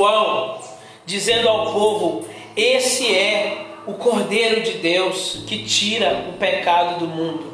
João, 0.00 0.58
dizendo 1.04 1.46
ao 1.46 1.72
povo: 1.72 2.26
Esse 2.56 3.14
é 3.14 3.66
o 3.86 3.92
Cordeiro 3.94 4.62
de 4.62 4.78
Deus 4.78 5.42
que 5.46 5.64
tira 5.64 6.26
o 6.30 6.38
pecado 6.38 7.00
do 7.00 7.06
mundo. 7.06 7.52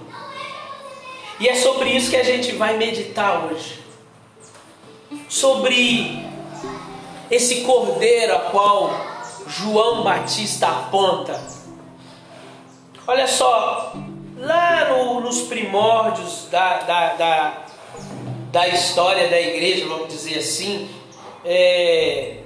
E 1.40 1.48
é 1.48 1.56
sobre 1.56 1.90
isso 1.90 2.10
que 2.10 2.16
a 2.16 2.24
gente 2.24 2.52
vai 2.52 2.76
meditar 2.76 3.46
hoje. 3.46 3.80
Sobre 5.28 6.24
esse 7.30 7.62
cordeiro 7.62 8.36
a 8.36 8.38
qual 8.38 8.90
João 9.48 10.04
Batista 10.04 10.68
aponta. 10.68 11.38
Olha 13.08 13.26
só, 13.26 13.92
lá 14.38 14.88
no, 14.88 15.20
nos 15.20 15.42
primórdios 15.42 16.46
da, 16.50 16.78
da, 16.78 17.14
da, 17.14 17.66
da, 18.50 18.68
história 18.68 19.28
da 19.28 19.40
igreja, 19.40 19.86
vamos 19.86 20.08
dizer 20.08 20.38
assim, 20.38 20.88
é, 21.44 22.38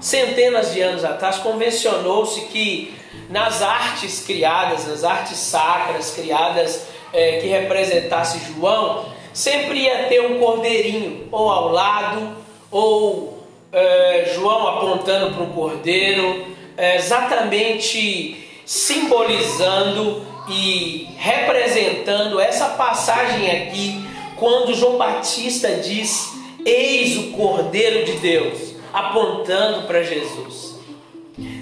centenas 0.00 0.72
de 0.72 0.80
anos 0.80 1.04
atrás, 1.04 1.38
convencionou-se 1.38 2.40
que 2.46 2.94
nas 3.28 3.62
artes 3.62 4.24
criadas, 4.24 4.86
nas 4.86 5.04
artes 5.04 5.38
sacras 5.38 6.10
criadas 6.12 6.86
é, 7.12 7.38
que 7.38 7.46
representasse 7.48 8.40
João, 8.52 9.06
sempre 9.32 9.80
ia 9.80 10.04
ter 10.04 10.20
um 10.20 10.38
cordeirinho, 10.38 11.28
ou 11.30 11.50
ao 11.50 11.72
lado, 11.72 12.36
ou 12.70 13.46
é, 13.72 14.32
João 14.34 14.66
apontando 14.66 15.34
para 15.34 15.42
um 15.42 15.52
cordeiro, 15.52 16.46
é, 16.76 16.96
exatamente 16.96 18.48
simbolizando 18.64 20.24
e 20.48 21.08
representando 21.16 22.38
essa 22.40 22.66
passagem 22.70 23.50
aqui, 23.50 24.06
quando 24.36 24.74
João 24.74 24.96
Batista 24.96 25.74
diz: 25.76 26.32
Eis 26.64 27.16
o 27.16 27.32
Cordeiro 27.32 28.04
de 28.04 28.12
Deus, 28.18 28.75
apontando 28.96 29.86
para 29.86 30.02
Jesus. 30.02 30.80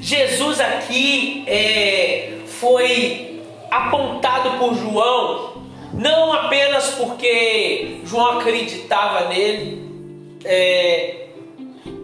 Jesus 0.01 0.61
aqui 0.61 1.43
é, 1.49 2.39
foi 2.47 3.43
apontado 3.69 4.57
por 4.57 4.73
João, 4.77 5.55
não 5.93 6.33
apenas 6.33 6.91
porque 6.91 7.99
João 8.05 8.39
acreditava 8.39 9.29
nele, 9.31 9.83
é, 10.45 11.27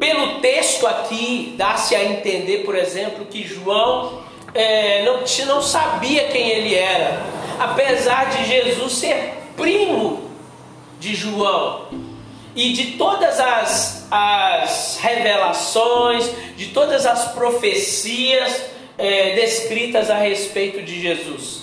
pelo 0.00 0.40
texto 0.40 0.84
aqui 0.88 1.54
dá-se 1.56 1.94
a 1.94 2.04
entender, 2.04 2.64
por 2.64 2.74
exemplo, 2.74 3.24
que 3.26 3.46
João 3.46 4.24
é, 4.52 5.04
não, 5.04 5.20
não 5.46 5.62
sabia 5.62 6.24
quem 6.24 6.48
ele 6.48 6.74
era, 6.74 7.22
apesar 7.60 8.30
de 8.30 8.46
Jesus 8.46 8.94
ser 8.94 9.34
primo 9.56 10.28
de 10.98 11.14
João 11.14 12.09
e 12.54 12.72
de 12.72 12.92
todas 12.92 13.38
as, 13.38 14.06
as 14.10 14.98
revelações, 15.00 16.30
de 16.56 16.66
todas 16.66 17.06
as 17.06 17.32
profecias 17.32 18.62
é, 18.98 19.34
descritas 19.34 20.10
a 20.10 20.16
respeito 20.16 20.82
de 20.82 21.00
Jesus. 21.00 21.60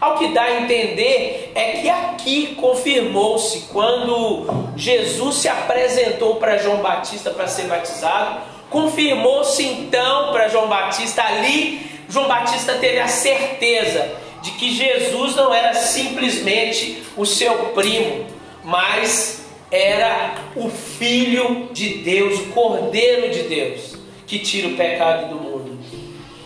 Ao 0.00 0.16
que 0.16 0.28
dá 0.28 0.42
a 0.42 0.60
entender 0.62 1.52
é 1.54 1.72
que 1.72 1.90
aqui 1.90 2.54
confirmou-se 2.54 3.68
quando 3.72 4.46
Jesus 4.74 5.36
se 5.36 5.48
apresentou 5.48 6.36
para 6.36 6.56
João 6.56 6.78
Batista 6.78 7.30
para 7.30 7.46
ser 7.46 7.64
batizado, 7.64 8.40
confirmou-se 8.70 9.62
então 9.62 10.32
para 10.32 10.48
João 10.48 10.68
Batista 10.68 11.22
ali, 11.22 11.86
João 12.08 12.28
Batista 12.28 12.74
teve 12.74 12.98
a 12.98 13.08
certeza 13.08 14.10
de 14.40 14.52
que 14.52 14.74
Jesus 14.74 15.36
não 15.36 15.52
era 15.52 15.74
simplesmente 15.74 17.02
o 17.14 17.26
seu 17.26 17.54
primo, 17.74 18.24
mas 18.64 19.39
era 19.70 20.34
o 20.56 20.68
Filho 20.68 21.68
de 21.72 21.98
Deus, 21.98 22.40
o 22.40 22.46
Cordeiro 22.46 23.30
de 23.30 23.42
Deus, 23.44 23.96
que 24.26 24.38
tira 24.38 24.68
o 24.68 24.76
pecado 24.76 25.28
do 25.28 25.36
mundo. 25.36 25.78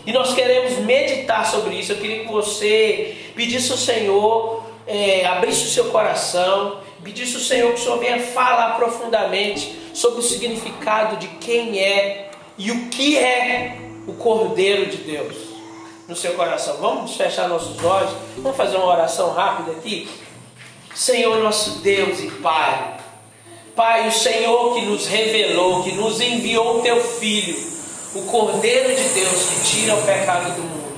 E 0.07 0.12
nós 0.12 0.35
queremos 0.35 0.79
meditar 0.81 1.47
sobre 1.47 1.77
isso. 1.77 1.93
Eu 1.93 1.97
queria 1.97 2.25
que 2.25 2.33
você 2.33 3.17
pedisse 3.34 3.73
ao 3.73 3.79
Senhor, 3.79 4.65
é, 4.87 5.25
abrisse 5.25 5.65
o 5.65 5.71
seu 5.71 5.87
coração, 5.87 6.81
pedisse 7.03 7.37
ao 7.37 7.41
Senhor 7.41 7.73
que 7.73 7.81
o 7.81 7.83
Senhor 7.83 7.99
venha 7.99 8.21
falar 8.21 8.77
profundamente 8.77 9.75
sobre 9.95 10.21
o 10.21 10.23
significado 10.23 11.17
de 11.17 11.29
quem 11.39 11.79
é 11.79 12.31
e 12.59 12.71
o 12.71 12.89
que 12.89 13.17
é 13.17 13.79
o 14.07 14.13
Cordeiro 14.13 14.87
de 14.87 14.99
Deus 14.99 15.34
no 16.07 16.15
seu 16.15 16.34
coração. 16.34 16.77
Vamos 16.79 17.17
fechar 17.17 17.49
nossos 17.49 17.83
olhos, 17.83 18.11
vamos 18.37 18.57
fazer 18.57 18.77
uma 18.77 18.87
oração 18.87 19.33
rápida 19.33 19.73
aqui. 19.73 20.09
Senhor 20.95 21.43
nosso 21.43 21.79
Deus 21.79 22.21
e 22.21 22.31
Pai, 22.31 22.99
Pai, 23.75 24.07
o 24.07 24.12
Senhor 24.12 24.73
que 24.75 24.83
nos 24.83 25.09
revelou, 25.09 25.83
que 25.83 25.93
nos 25.93 26.21
enviou 26.21 26.79
o 26.79 26.83
teu 26.83 27.03
Filho, 27.03 27.57
o 28.15 28.23
Cordeiro 28.23 28.95
de 28.95 29.09
Deus 29.09 29.49
que 29.49 29.65
tira 29.65 29.97
o 29.97 30.03
pecado 30.07 30.55
do 30.55 30.62
mundo. 30.62 30.95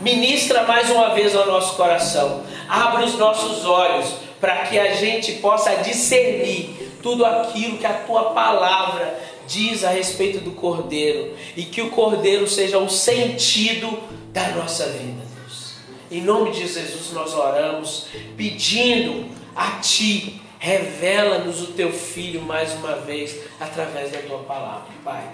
Ministra 0.00 0.62
mais 0.62 0.88
uma 0.88 1.14
vez 1.14 1.36
ao 1.36 1.46
nosso 1.46 1.76
coração, 1.76 2.42
abre 2.66 3.04
os 3.04 3.18
nossos 3.18 3.66
olhos 3.66 4.14
para 4.40 4.64
que 4.64 4.78
a 4.78 4.94
gente 4.94 5.32
possa 5.32 5.74
discernir 5.76 6.90
tudo 7.02 7.26
aquilo 7.26 7.76
que 7.76 7.84
a 7.84 7.92
tua 7.92 8.30
palavra 8.30 9.20
diz 9.46 9.84
a 9.84 9.90
respeito 9.90 10.40
do 10.40 10.52
Cordeiro 10.52 11.34
e 11.54 11.64
que 11.64 11.82
o 11.82 11.90
Cordeiro 11.90 12.48
seja 12.48 12.78
o 12.78 12.88
sentido 12.88 13.98
da 14.32 14.48
nossa 14.52 14.86
vida, 14.86 15.22
Deus. 15.36 15.74
Em 16.10 16.22
nome 16.22 16.52
de 16.52 16.60
Jesus 16.60 17.12
nós 17.12 17.34
oramos, 17.34 18.06
pedindo 18.38 19.26
a 19.54 19.72
Ti 19.80 20.40
Revela-nos 20.60 21.62
o 21.62 21.72
teu 21.72 21.90
filho 21.90 22.42
mais 22.42 22.74
uma 22.74 22.96
vez 22.96 23.34
através 23.58 24.12
da 24.12 24.18
tua 24.18 24.40
palavra, 24.40 24.92
Pai. 25.02 25.26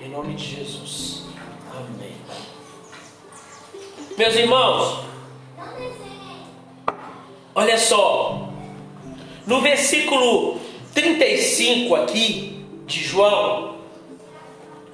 Em 0.00 0.08
nome 0.08 0.34
de 0.34 0.56
Jesus. 0.56 1.24
Amém. 1.68 2.14
Meus 4.16 4.36
irmãos, 4.36 5.04
olha 7.52 7.76
só. 7.76 8.50
No 9.48 9.60
versículo 9.60 10.60
35 10.94 11.96
aqui 11.96 12.64
de 12.86 13.02
João, 13.02 13.78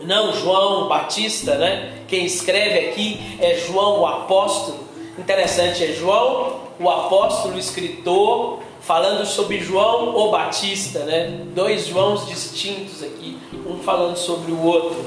não 0.01 0.33
João 0.33 0.89
Batista, 0.89 1.57
né? 1.57 2.05
Quem 2.09 2.25
escreve 2.25 2.89
aqui 2.89 3.37
é 3.39 3.55
João 3.57 4.01
o 4.01 4.07
apóstolo. 4.07 4.89
Interessante, 5.19 5.85
é 5.85 5.93
João 5.93 6.69
o 6.81 6.89
apóstolo, 6.89 7.59
escritor, 7.59 8.61
falando 8.89 9.27
sobre 9.27 9.61
João 9.61 10.17
o 10.17 10.31
Batista, 10.31 11.01
né? 11.01 11.43
Dois 11.55 11.89
Joãos 11.89 12.27
distintos 12.27 13.03
aqui, 13.03 13.37
um 13.67 13.81
falando 13.81 14.17
sobre 14.17 14.51
o 14.51 14.63
outro. 14.63 15.05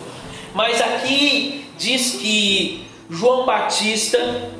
Mas 0.53 0.79
aqui 0.79 1.65
diz 1.79 2.17
que 2.21 2.85
João 3.09 3.43
Batista 3.43 4.51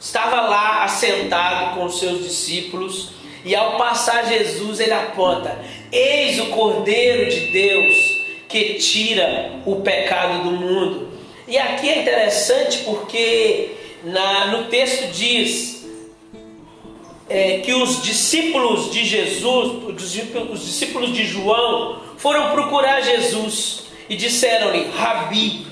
estava 0.00 0.40
lá 0.40 0.82
assentado 0.82 1.76
com 1.76 1.84
os 1.84 2.00
seus 2.00 2.24
discípulos 2.24 3.10
e 3.44 3.54
ao 3.54 3.76
passar 3.76 4.26
Jesus 4.26 4.80
ele 4.80 4.94
aponta: 4.94 5.56
Eis 5.92 6.40
o 6.40 6.46
Cordeiro 6.46 7.30
de 7.30 7.52
Deus 7.52 8.20
que 8.48 8.74
tira 8.74 9.60
o 9.64 9.76
pecado 9.76 10.42
do 10.42 10.50
mundo. 10.50 11.08
E 11.46 11.56
aqui 11.56 11.88
é 11.88 12.00
interessante 12.00 12.78
porque 12.78 13.76
na, 14.02 14.46
no 14.48 14.64
texto 14.64 15.12
diz 15.12 15.79
é, 17.30 17.58
que 17.58 17.72
os 17.72 18.02
discípulos 18.02 18.90
de 18.90 19.04
Jesus, 19.04 19.84
os 20.50 20.66
discípulos 20.66 21.12
de 21.12 21.24
João, 21.24 22.00
foram 22.16 22.50
procurar 22.50 23.00
Jesus 23.00 23.84
e 24.08 24.16
disseram-lhe, 24.16 24.90
Rabi, 24.90 25.64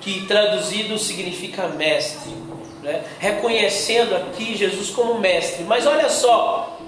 que 0.00 0.26
traduzido 0.26 0.98
significa 0.98 1.68
mestre, 1.68 2.32
né? 2.82 3.04
reconhecendo 3.18 4.16
aqui 4.16 4.56
Jesus 4.56 4.88
como 4.88 5.20
mestre. 5.20 5.64
Mas 5.64 5.86
olha 5.86 6.08
só, 6.08 6.78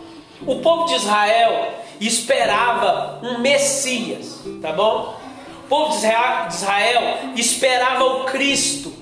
o 0.46 0.56
povo 0.56 0.86
de 0.86 0.94
Israel 0.94 1.74
esperava 2.00 3.20
um 3.22 3.38
Messias, 3.40 4.40
tá 4.62 4.72
bom? 4.72 5.20
O 5.64 5.68
povo 5.68 5.90
de 5.90 6.54
Israel 6.54 7.18
esperava 7.36 8.04
o 8.04 8.24
Cristo 8.24 8.93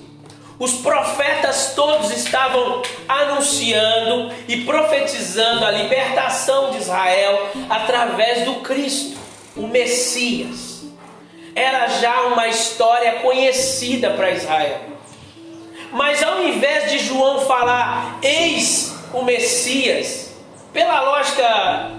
os 0.63 0.75
profetas 0.75 1.73
todos 1.75 2.09
estavam 2.11 2.81
anunciando 3.05 4.33
e 4.47 4.61
profetizando 4.63 5.65
a 5.65 5.71
libertação 5.71 6.71
de 6.71 6.77
Israel 6.77 7.49
através 7.69 8.45
do 8.45 8.55
Cristo, 8.61 9.17
o 9.57 9.67
Messias. 9.67 10.83
Era 11.53 11.87
já 11.99 12.21
uma 12.27 12.47
história 12.47 13.19
conhecida 13.19 14.11
para 14.11 14.31
Israel. 14.31 14.79
Mas 15.91 16.23
ao 16.23 16.41
invés 16.41 16.89
de 16.89 16.99
João 16.99 17.41
falar, 17.41 18.19
eis 18.23 18.95
o 19.13 19.21
Messias, 19.21 20.33
pela 20.71 21.01
lógica, 21.01 21.91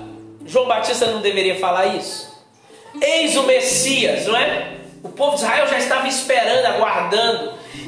João 0.46 0.66
Batista 0.66 1.06
não 1.08 1.20
deveria 1.20 1.60
falar 1.60 1.88
isso. 1.88 2.32
Eis 2.98 3.36
o 3.36 3.42
Messias, 3.42 4.26
não 4.26 4.36
é? 4.38 4.70
O 5.02 5.10
povo 5.10 5.36
de 5.36 5.42
Israel 5.42 5.68
já 5.68 5.78
estava 5.78 6.08
esperando, 6.08 6.53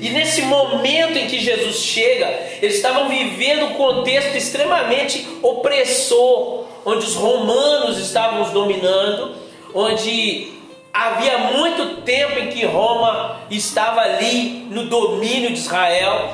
e 0.00 0.10
nesse 0.10 0.42
momento 0.42 1.16
em 1.16 1.26
que 1.26 1.38
Jesus 1.38 1.76
chega, 1.76 2.26
eles 2.60 2.76
estavam 2.76 3.08
vivendo 3.08 3.66
um 3.66 3.74
contexto 3.74 4.36
extremamente 4.36 5.26
opressor, 5.42 6.64
onde 6.84 7.04
os 7.04 7.14
romanos 7.14 7.98
estavam 7.98 8.42
os 8.42 8.50
dominando, 8.50 9.34
onde 9.74 10.52
havia 10.92 11.38
muito 11.38 12.02
tempo 12.02 12.38
em 12.38 12.48
que 12.48 12.64
Roma 12.64 13.40
estava 13.50 14.00
ali 14.00 14.66
no 14.70 14.84
domínio 14.84 15.50
de 15.50 15.58
Israel. 15.58 16.30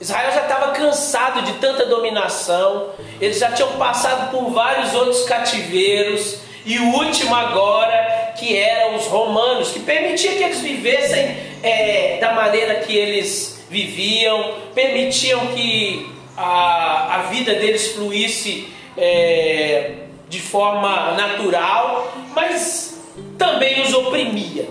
Israel 0.00 0.32
já 0.32 0.42
estava 0.42 0.72
cansado 0.72 1.42
de 1.42 1.52
tanta 1.54 1.86
dominação, 1.86 2.90
eles 3.20 3.38
já 3.38 3.52
tinham 3.52 3.72
passado 3.72 4.30
por 4.30 4.50
vários 4.50 4.94
outros 4.94 5.24
cativeiros, 5.24 6.38
e 6.64 6.78
o 6.78 6.94
último 6.94 7.34
agora, 7.34 8.34
que 8.38 8.56
eram 8.56 8.96
os 8.96 9.06
romanos, 9.06 9.70
que 9.70 9.80
permitia 9.80 10.32
que 10.32 10.42
eles 10.42 10.60
vivessem 10.60 11.51
é, 11.62 12.18
da 12.18 12.32
maneira 12.32 12.76
que 12.76 12.96
eles 12.96 13.64
viviam, 13.70 14.54
permitiam 14.74 15.46
que 15.48 16.10
a, 16.36 17.16
a 17.16 17.22
vida 17.24 17.54
deles 17.54 17.92
fluísse 17.92 18.68
é, 18.96 19.92
de 20.28 20.40
forma 20.40 21.12
natural, 21.12 22.12
mas 22.34 23.00
também 23.38 23.80
os 23.82 23.94
oprimia. 23.94 24.68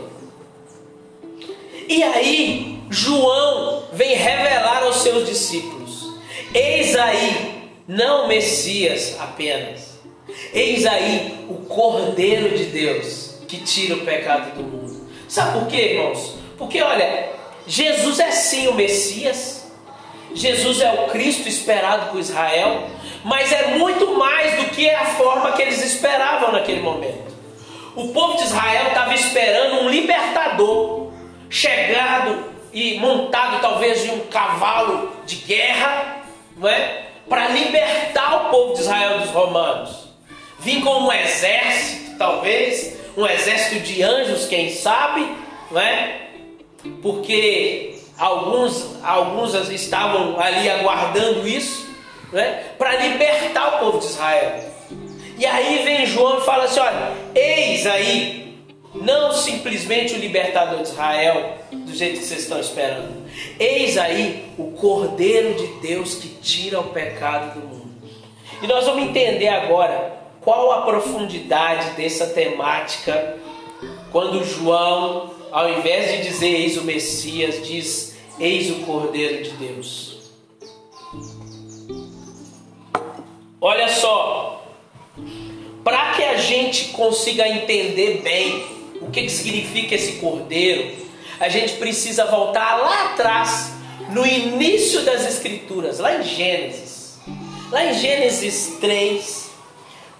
E 1.87 2.03
aí, 2.03 2.79
João 2.89 3.83
vem 3.93 4.15
revelar 4.15 4.83
aos 4.83 4.97
seus 4.97 5.27
discípulos: 5.27 6.13
Eis 6.53 6.95
aí, 6.95 7.69
não 7.87 8.27
Messias 8.27 9.17
apenas, 9.19 9.99
eis 10.53 10.85
aí 10.85 11.45
o 11.49 11.55
Cordeiro 11.65 12.55
de 12.57 12.65
Deus 12.65 13.35
que 13.47 13.57
tira 13.57 13.95
o 13.95 14.05
pecado 14.05 14.55
do 14.55 14.63
mundo. 14.63 15.09
Sabe 15.27 15.59
por 15.59 15.67
quê, 15.67 15.93
irmãos? 15.93 16.40
Porque 16.61 16.79
olha, 16.79 17.27
Jesus 17.65 18.19
é 18.19 18.29
sim 18.29 18.67
o 18.67 18.75
Messias, 18.75 19.67
Jesus 20.31 20.79
é 20.79 20.91
o 20.91 21.07
Cristo 21.09 21.49
esperado 21.49 22.11
por 22.11 22.19
Israel, 22.19 22.87
mas 23.23 23.51
é 23.51 23.79
muito 23.79 24.15
mais 24.15 24.57
do 24.57 24.65
que 24.65 24.87
a 24.87 25.05
forma 25.05 25.53
que 25.53 25.63
eles 25.63 25.83
esperavam 25.83 26.51
naquele 26.51 26.81
momento. 26.81 27.33
O 27.95 28.09
povo 28.09 28.37
de 28.37 28.43
Israel 28.43 28.89
estava 28.89 29.11
esperando 29.15 29.81
um 29.81 29.89
libertador, 29.89 31.11
chegado 31.49 32.45
e 32.71 32.99
montado 32.99 33.59
talvez 33.59 34.05
em 34.05 34.11
um 34.11 34.27
cavalo 34.27 35.11
de 35.25 35.37
guerra, 35.37 36.17
não 36.55 36.69
é? 36.69 37.07
Para 37.27 37.47
libertar 37.47 38.35
o 38.35 38.49
povo 38.51 38.75
de 38.75 38.81
Israel 38.81 39.17
dos 39.17 39.31
romanos. 39.31 40.09
Vim 40.59 40.79
com 40.81 41.05
um 41.05 41.11
exército, 41.11 42.17
talvez, 42.19 42.99
um 43.17 43.25
exército 43.25 43.79
de 43.79 44.03
anjos, 44.03 44.45
quem 44.45 44.69
sabe, 44.69 45.27
não 45.71 45.81
é? 45.81 46.21
Porque 47.01 47.95
alguns, 48.17 49.03
alguns 49.03 49.53
estavam 49.69 50.39
ali 50.39 50.69
aguardando 50.69 51.47
isso, 51.47 51.87
né? 52.31 52.73
Para 52.77 52.95
libertar 52.97 53.75
o 53.75 53.79
povo 53.79 53.99
de 53.99 54.05
Israel. 54.05 54.71
E 55.37 55.45
aí 55.45 55.83
vem 55.83 56.05
João 56.05 56.39
e 56.39 56.41
fala 56.41 56.65
assim: 56.65 56.79
olha, 56.79 57.13
eis 57.33 57.85
aí, 57.87 58.63
não 58.93 59.31
simplesmente 59.33 60.13
o 60.13 60.17
libertador 60.17 60.81
de 60.81 60.89
Israel, 60.89 61.57
do 61.71 61.93
jeito 61.93 62.19
que 62.19 62.25
vocês 62.25 62.41
estão 62.41 62.59
esperando. 62.59 63.25
Eis 63.59 63.97
aí 63.97 64.51
o 64.57 64.71
Cordeiro 64.71 65.55
de 65.55 65.67
Deus 65.87 66.15
que 66.15 66.27
tira 66.27 66.79
o 66.79 66.89
pecado 66.89 67.59
do 67.59 67.67
mundo. 67.67 67.91
E 68.61 68.67
nós 68.67 68.85
vamos 68.85 69.03
entender 69.03 69.47
agora 69.47 70.13
qual 70.41 70.71
a 70.71 70.81
profundidade 70.81 71.91
dessa 71.91 72.27
temática 72.27 73.37
quando 74.11 74.43
João, 74.43 75.31
ao 75.51 75.69
invés 75.69 76.11
de 76.11 76.29
dizer 76.29 76.47
eis 76.47 76.77
o 76.77 76.83
Messias, 76.83 77.65
diz 77.65 78.15
eis 78.39 78.71
o 78.71 78.85
Cordeiro 78.85 79.43
de 79.43 79.51
Deus. 79.51 80.17
Olha 83.59 83.87
só, 83.89 84.65
para 85.83 86.13
que 86.13 86.23
a 86.23 86.37
gente 86.37 86.85
consiga 86.89 87.47
entender 87.47 88.21
bem 88.23 88.65
o 89.01 89.11
que, 89.11 89.23
que 89.23 89.29
significa 89.29 89.93
esse 89.93 90.13
cordeiro, 90.13 90.95
a 91.39 91.49
gente 91.49 91.73
precisa 91.73 92.25
voltar 92.25 92.77
lá 92.77 93.11
atrás, 93.11 93.71
no 94.09 94.25
início 94.25 95.01
das 95.03 95.25
Escrituras, 95.27 95.99
lá 95.99 96.15
em 96.15 96.23
Gênesis. 96.23 97.19
Lá 97.71 97.85
em 97.85 97.93
Gênesis 97.93 98.77
3, 98.81 99.51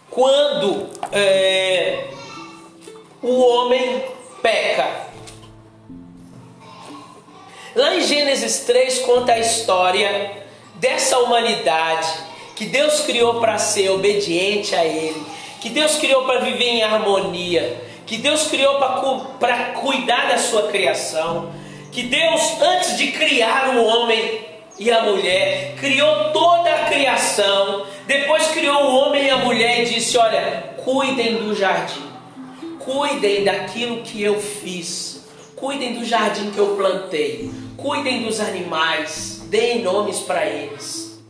quando 0.09 0.89
é, 1.11 2.05
o 3.21 3.39
homem 3.39 4.03
peca. 4.41 5.10
Lá 7.73 7.95
em 7.95 8.01
Gênesis 8.01 8.65
3 8.65 8.99
conta 8.99 9.31
a 9.31 9.39
história 9.39 10.43
dessa 10.75 11.17
humanidade 11.19 12.11
que 12.53 12.65
Deus 12.65 12.99
criou 13.01 13.39
para 13.39 13.57
ser 13.57 13.89
obediente 13.91 14.75
a 14.75 14.83
Ele, 14.83 15.25
que 15.61 15.69
Deus 15.69 15.95
criou 15.95 16.25
para 16.25 16.41
viver 16.41 16.65
em 16.65 16.83
harmonia, 16.83 17.81
que 18.05 18.17
Deus 18.17 18.47
criou 18.47 18.77
para 19.39 19.71
cuidar 19.79 20.27
da 20.27 20.37
sua 20.37 20.67
criação, 20.67 21.49
que 21.93 22.03
Deus, 22.03 22.61
antes 22.61 22.97
de 22.97 23.13
criar 23.13 23.77
o 23.77 23.85
homem 23.85 24.41
e 24.77 24.91
a 24.91 25.03
mulher, 25.03 25.75
criou 25.79 26.31
toda 26.33 26.69
a 26.69 26.85
criação, 26.89 27.85
depois 28.05 28.47
criou 28.47 28.83
o 28.83 28.95
homem 28.97 29.27
e 29.27 29.29
a 29.29 29.37
mulher 29.37 29.83
e 29.83 29.85
disse: 29.85 30.17
Olha, 30.17 30.75
cuidem 30.83 31.35
do 31.35 31.55
jardim, 31.55 32.03
cuidem 32.79 33.45
daquilo 33.45 34.01
que 34.01 34.21
eu 34.21 34.41
fiz, 34.41 35.20
cuidem 35.61 35.93
do 35.93 36.03
jardim 36.03 36.51
que 36.51 36.57
eu 36.57 36.75
plantei, 36.75 37.49
cuidem 37.77 38.23
dos 38.23 38.41
animais, 38.41 39.43
deem 39.45 39.81
nomes 39.81 40.19
para 40.19 40.45
eles. 40.45 41.23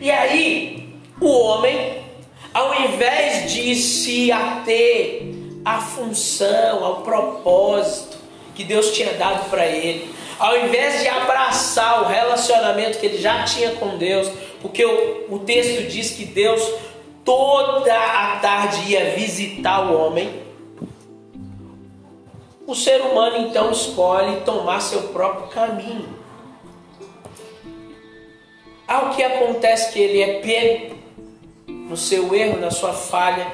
E 0.00 0.10
aí, 0.10 0.94
o 1.20 1.28
homem 1.28 2.08
ao 2.58 2.74
invés 2.74 3.52
de 3.52 3.74
se 3.76 4.32
ater 4.32 5.22
à 5.64 5.80
função, 5.80 6.84
ao 6.84 7.02
propósito 7.02 8.16
que 8.54 8.64
Deus 8.64 8.90
tinha 8.92 9.12
dado 9.12 9.48
para 9.50 9.66
ele, 9.66 10.12
ao 10.38 10.58
invés 10.58 11.00
de 11.00 11.08
abraçar 11.08 12.02
o 12.02 12.06
relacionamento 12.06 12.98
que 12.98 13.06
ele 13.06 13.18
já 13.18 13.44
tinha 13.44 13.72
com 13.72 13.96
Deus, 13.96 14.28
porque 14.60 14.84
o, 14.84 15.26
o 15.28 15.38
texto 15.40 15.88
diz 15.88 16.10
que 16.10 16.24
Deus 16.24 16.60
toda 17.24 17.94
a 17.94 18.38
tarde 18.40 18.90
ia 18.90 19.10
visitar 19.10 19.88
o 19.88 19.96
homem, 19.96 20.47
o 22.68 22.74
ser 22.74 23.00
humano 23.00 23.38
então 23.38 23.72
escolhe 23.72 24.42
tomar 24.42 24.80
seu 24.80 25.04
próprio 25.04 25.48
caminho. 25.48 26.06
Ao 28.86 29.08
que 29.14 29.22
acontece 29.22 29.90
que 29.90 29.98
ele 29.98 30.20
é 30.20 30.40
pego 30.40 30.96
no 31.66 31.96
seu 31.96 32.34
erro, 32.34 32.60
na 32.60 32.70
sua 32.70 32.92
falha. 32.92 33.50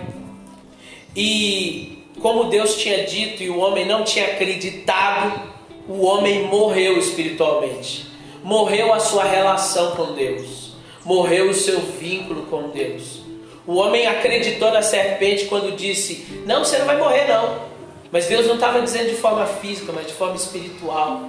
E 1.15 2.05
como 2.21 2.47
Deus 2.47 2.75
tinha 2.75 3.05
dito 3.05 3.41
e 3.41 3.51
o 3.51 3.59
homem 3.61 3.87
não 3.87 4.03
tinha 4.03 4.33
acreditado, 4.33 5.49
o 5.89 6.05
homem 6.05 6.49
morreu 6.49 6.99
espiritualmente. 6.99 8.09
Morreu 8.43 8.93
a 8.93 8.99
sua 8.99 9.23
relação 9.23 9.95
com 9.95 10.13
Deus. 10.15 10.73
Morreu 11.05 11.51
o 11.51 11.55
seu 11.55 11.79
vínculo 11.79 12.47
com 12.47 12.71
Deus. 12.71 13.21
O 13.65 13.77
homem 13.77 14.09
acreditou 14.09 14.73
na 14.73 14.83
serpente 14.83 15.45
quando 15.45 15.77
disse: 15.77 16.43
Não, 16.45 16.65
você 16.65 16.79
não 16.79 16.87
vai 16.87 16.99
morrer, 16.99 17.29
não. 17.29 17.74
Mas 18.15 18.27
Deus 18.27 18.47
não 18.47 18.55
estava 18.55 18.81
dizendo 18.81 19.11
de 19.11 19.17
forma 19.17 19.45
física, 19.45 19.93
mas 19.93 20.07
de 20.07 20.15
forma 20.15 20.37
espiritual, 20.37 21.29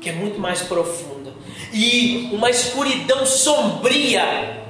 que 0.00 0.10
é 0.10 0.12
muito 0.12 0.40
mais 0.40 0.62
profunda. 0.62 1.32
E 1.72 2.30
uma 2.32 2.50
escuridão 2.50 3.24
sombria 3.24 4.64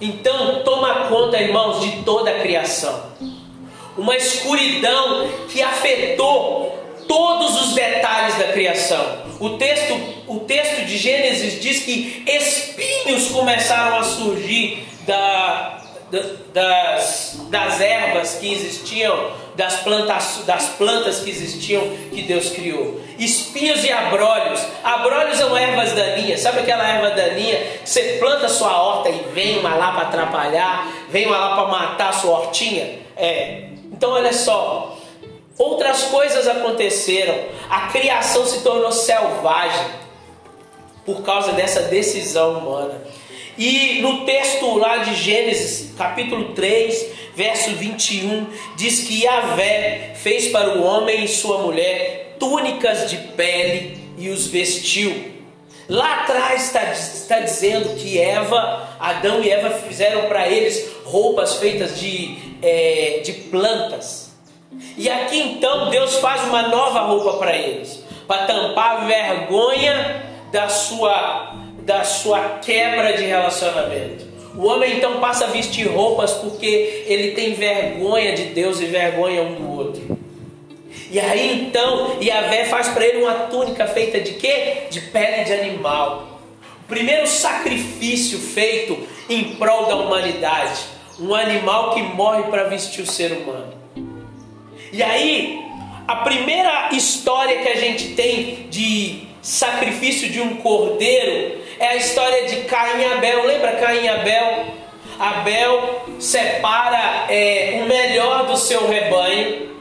então, 0.00 0.62
toma 0.64 1.08
conta, 1.08 1.40
irmãos, 1.40 1.80
de 1.80 2.02
toda 2.02 2.30
a 2.30 2.40
criação. 2.40 3.12
Uma 3.96 4.16
escuridão 4.16 5.28
que 5.48 5.62
afetou 5.62 6.78
todos 7.06 7.62
os 7.62 7.74
detalhes 7.74 8.36
da 8.38 8.52
criação. 8.52 9.22
O 9.40 9.50
texto, 9.50 9.94
o 10.26 10.40
texto 10.40 10.84
de 10.84 10.96
Gênesis 10.96 11.60
diz 11.60 11.84
que 11.84 12.24
espinhos 12.26 13.28
começaram 13.28 13.98
a 13.98 14.02
surgir 14.02 14.84
da, 15.06 15.73
das, 16.52 17.38
das 17.50 17.80
ervas 17.80 18.34
que 18.34 18.52
existiam, 18.52 19.32
das 19.56 19.76
plantas, 19.76 20.42
das 20.46 20.68
plantas 20.70 21.20
que 21.20 21.30
existiam 21.30 21.82
que 22.12 22.22
Deus 22.22 22.50
criou. 22.50 23.00
Espinhos 23.18 23.84
e 23.84 23.90
abrolhos. 23.90 24.60
Abrolhos 24.82 25.38
são 25.38 25.56
ervas 25.56 25.92
daninhas. 25.92 26.40
Sabe 26.40 26.60
aquela 26.60 26.86
erva 26.86 27.10
daninha 27.10 27.60
você 27.84 28.16
planta 28.18 28.48
sua 28.48 28.80
horta 28.80 29.10
e 29.10 29.18
vem 29.32 29.58
uma 29.58 29.74
lá 29.74 29.92
para 29.92 30.08
atrapalhar, 30.08 30.88
vem 31.08 31.26
uma 31.26 31.38
lá 31.38 31.54
para 31.54 31.68
matar 31.68 32.08
a 32.10 32.12
sua 32.12 32.38
hortinha? 32.38 32.98
É. 33.16 33.68
Então 33.92 34.10
olha 34.10 34.32
só. 34.32 34.96
Outras 35.56 36.04
coisas 36.04 36.48
aconteceram. 36.48 37.34
A 37.70 37.88
criação 37.88 38.44
se 38.44 38.62
tornou 38.62 38.90
selvagem 38.90 39.86
por 41.06 41.22
causa 41.22 41.52
dessa 41.52 41.82
decisão 41.82 42.58
humana. 42.58 43.00
E 43.56 44.00
no 44.00 44.24
texto 44.24 44.76
lá 44.76 44.98
de 44.98 45.14
Gênesis, 45.14 45.92
capítulo 45.96 46.52
3, 46.54 47.06
verso 47.36 47.70
21, 47.70 48.46
diz 48.76 49.06
que 49.06 49.22
Yahvé 49.22 50.14
fez 50.16 50.48
para 50.48 50.78
o 50.78 50.82
homem 50.82 51.24
e 51.24 51.28
sua 51.28 51.58
mulher 51.58 52.36
túnicas 52.38 53.08
de 53.08 53.16
pele 53.16 53.98
e 54.18 54.28
os 54.28 54.48
vestiu. 54.48 55.32
Lá 55.88 56.22
atrás 56.22 56.64
está, 56.64 56.92
está 56.92 57.40
dizendo 57.40 57.94
que 57.96 58.18
Eva, 58.18 58.88
Adão 58.98 59.42
e 59.42 59.50
Eva 59.50 59.70
fizeram 59.70 60.22
para 60.28 60.48
eles 60.48 60.90
roupas 61.04 61.56
feitas 61.56 62.00
de, 62.00 62.38
é, 62.62 63.20
de 63.22 63.32
plantas. 63.32 64.32
E 64.96 65.08
aqui 65.08 65.38
então 65.38 65.90
Deus 65.90 66.16
faz 66.16 66.42
uma 66.44 66.68
nova 66.68 67.00
roupa 67.00 67.34
para 67.38 67.56
eles, 67.56 68.02
para 68.26 68.46
tampar 68.46 69.02
a 69.02 69.04
vergonha 69.04 70.24
da 70.50 70.68
sua, 70.68 71.54
da 71.84 72.02
sua 72.04 72.58
quebra 72.60 73.12
de 73.12 73.24
relacionamento. 73.24 74.24
O 74.56 74.66
homem 74.66 74.96
então 74.96 75.20
passa 75.20 75.46
a 75.46 75.48
vestir 75.48 75.88
roupas 75.88 76.32
porque 76.34 77.04
ele 77.06 77.32
tem 77.32 77.54
vergonha 77.54 78.34
de 78.34 78.44
Deus 78.46 78.80
e 78.80 78.86
vergonha 78.86 79.42
um 79.42 79.54
do 79.54 79.70
outro. 79.70 80.18
E 81.10 81.18
aí 81.18 81.66
então 81.66 82.18
Yahvé 82.22 82.64
faz 82.66 82.88
para 82.88 83.04
ele 83.04 83.22
uma 83.22 83.34
túnica 83.46 83.86
feita 83.86 84.20
de 84.20 84.34
quê? 84.34 84.84
De 84.90 85.00
pele 85.00 85.44
de 85.44 85.52
animal. 85.52 86.40
O 86.84 86.88
primeiro 86.88 87.26
sacrifício 87.26 88.38
feito 88.38 88.96
em 89.28 89.54
prol 89.56 89.86
da 89.86 89.96
humanidade. 89.96 90.80
Um 91.18 91.34
animal 91.34 91.94
que 91.94 92.02
morre 92.02 92.44
para 92.44 92.64
vestir 92.64 93.02
o 93.02 93.06
ser 93.06 93.32
humano. 93.32 93.72
E 94.92 95.02
aí, 95.02 95.60
a 96.06 96.16
primeira 96.16 96.90
história 96.92 97.60
que 97.60 97.68
a 97.68 97.76
gente 97.76 98.14
tem 98.14 98.66
de 98.70 99.22
sacrifício 99.42 100.28
de 100.30 100.40
um 100.40 100.56
cordeiro 100.56 101.63
é 101.78 101.88
a 101.88 101.96
história 101.96 102.46
de 102.46 102.62
Caim 102.64 103.00
e 103.00 103.04
Abel. 103.04 103.46
Lembra 103.46 103.72
Caim 103.76 104.04
e 104.04 104.08
Abel? 104.08 104.64
Abel 105.18 106.04
separa 106.18 107.26
é, 107.28 107.80
o 107.82 107.88
melhor 107.88 108.46
do 108.46 108.56
seu 108.56 108.88
rebanho, 108.88 109.74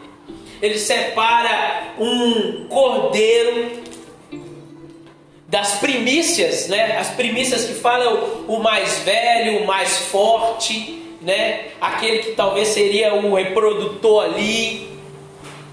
ele 0.62 0.78
separa 0.78 1.94
um 2.00 2.68
cordeiro 2.68 3.84
das 5.48 5.80
primícias, 5.80 6.68
né? 6.68 6.98
As 6.98 7.10
primícias 7.10 7.66
que 7.66 7.74
falam 7.74 8.46
o 8.48 8.60
mais 8.60 9.00
velho, 9.00 9.64
o 9.64 9.68
mais 9.68 9.98
forte, 10.08 11.02
né? 11.22 11.66
Aquele 11.82 12.20
que 12.20 12.32
talvez 12.32 12.70
seria 12.70 13.14
o 13.14 13.36
reprodutor 13.36 14.26
ali, 14.26 14.90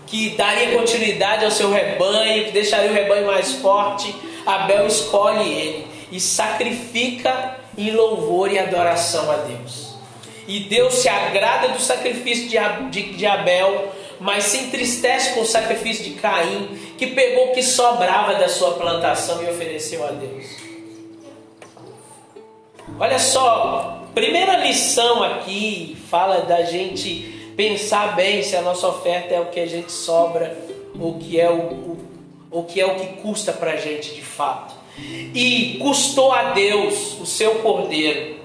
que 0.07 0.31
daria 0.31 0.77
continuidade 0.77 1.45
ao 1.45 1.51
seu 1.51 1.71
rebanho, 1.71 2.47
que 2.47 2.51
deixaria 2.51 2.91
o 2.91 2.95
rebanho 2.95 3.27
mais 3.27 3.53
forte. 3.53 4.15
Abel 4.45 4.87
escolhe 4.87 5.53
ele 5.53 5.91
e 6.11 6.21
sacrifica 6.21 7.57
em 7.77 7.91
louvor 7.93 8.53
e 8.53 8.59
adoração 8.59 9.31
a 9.31 9.37
Deus. 9.37 9.95
E 10.47 10.61
Deus 10.61 10.95
se 10.95 11.09
agrada 11.09 11.69
do 11.69 11.81
sacrifício 11.81 12.49
de 12.49 13.27
Abel, 13.27 13.93
mas 14.19 14.45
se 14.45 14.59
entristece 14.59 15.35
com 15.35 15.41
o 15.41 15.47
sacrifício 15.47 16.05
de 16.05 16.11
Caim, 16.21 16.69
que 16.99 17.09
pegou 17.09 17.51
o 17.51 17.53
que 17.53 17.63
sobrava 17.63 18.35
da 18.35 18.49
sua 18.49 18.75
plantação 18.75 19.43
e 19.43 19.49
ofereceu 19.49 20.05
a 20.05 20.11
Deus. 20.11 20.47
Olha 22.99 23.19
só, 23.19 24.05
primeira 24.15 24.57
lição 24.57 25.23
aqui 25.23 25.97
fala 26.11 26.43
da 26.43 26.65
gente 26.65 27.53
pensar 27.57 28.17
bem 28.17 28.43
se 28.43 28.57
a 28.57 28.63
nossa 28.63 28.89
oferta 28.89 29.35
é 29.35 29.41
o 29.41 29.47
que 29.47 29.61
a 29.61 29.67
gente 29.67 29.93
sobra 29.93 30.59
ou 30.99 31.19
que 31.19 31.41
é 31.41 31.49
o, 31.49 31.55
o, 31.55 31.99
o 32.51 32.65
que 32.65 32.81
é 32.81 32.87
o 32.87 32.97
que 32.97 33.07
custa 33.23 33.53
para 33.53 33.73
a 33.73 33.77
gente 33.77 34.15
de 34.15 34.23
fato 34.23 34.80
e 35.35 35.79
custou 35.81 36.33
a 36.33 36.51
Deus 36.51 37.19
o 37.21 37.27
seu 37.27 37.57
cordeiro. 37.57 38.41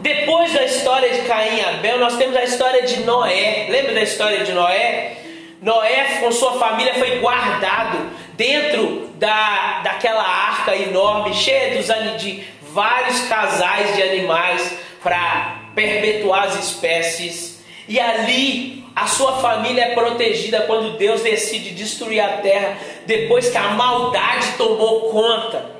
Depois 0.00 0.52
da 0.52 0.64
história 0.64 1.08
de 1.14 1.22
Caim 1.22 1.56
e 1.56 1.64
Abel, 1.64 1.98
nós 1.98 2.16
temos 2.16 2.36
a 2.36 2.44
história 2.44 2.82
de 2.82 3.00
Noé. 3.04 3.68
Lembra 3.70 3.94
da 3.94 4.02
história 4.02 4.44
de 4.44 4.52
Noé? 4.52 5.16
Noé 5.62 6.18
com 6.20 6.30
sua 6.30 6.58
família 6.58 6.94
foi 6.94 7.20
guardado 7.20 8.10
dentro 8.34 9.08
da, 9.14 9.80
daquela 9.82 10.22
arca 10.22 10.76
enorme, 10.76 11.34
cheia 11.34 11.74
dos, 11.74 11.86
de 12.20 12.44
vários 12.70 13.22
casais 13.22 13.96
de 13.96 14.02
animais 14.02 14.76
para 15.02 15.70
perpetuar 15.74 16.48
as 16.48 16.68
espécies. 16.68 17.64
E 17.88 17.98
ali 17.98 18.83
a 18.94 19.06
sua 19.06 19.38
família 19.38 19.86
é 19.86 19.94
protegida 19.94 20.62
quando 20.62 20.96
Deus 20.96 21.22
decide 21.22 21.70
destruir 21.70 22.20
a 22.20 22.38
terra, 22.38 22.78
depois 23.06 23.50
que 23.50 23.56
a 23.56 23.70
maldade 23.70 24.52
tomou 24.56 25.10
conta. 25.10 25.74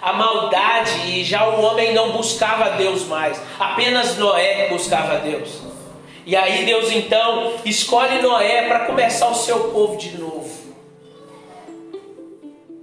A 0.00 0.12
maldade 0.12 1.10
e 1.10 1.24
já 1.24 1.48
o 1.48 1.60
homem 1.62 1.92
não 1.92 2.12
buscava 2.12 2.70
Deus 2.70 3.04
mais, 3.04 3.40
apenas 3.58 4.16
Noé 4.16 4.68
buscava 4.68 5.18
Deus. 5.18 5.60
E 6.26 6.36
aí 6.36 6.64
Deus 6.64 6.92
então 6.92 7.54
escolhe 7.64 8.20
Noé 8.20 8.68
para 8.68 8.80
começar 8.80 9.28
o 9.28 9.34
seu 9.34 9.70
povo 9.70 9.96
de 9.96 10.16
novo. 10.18 10.50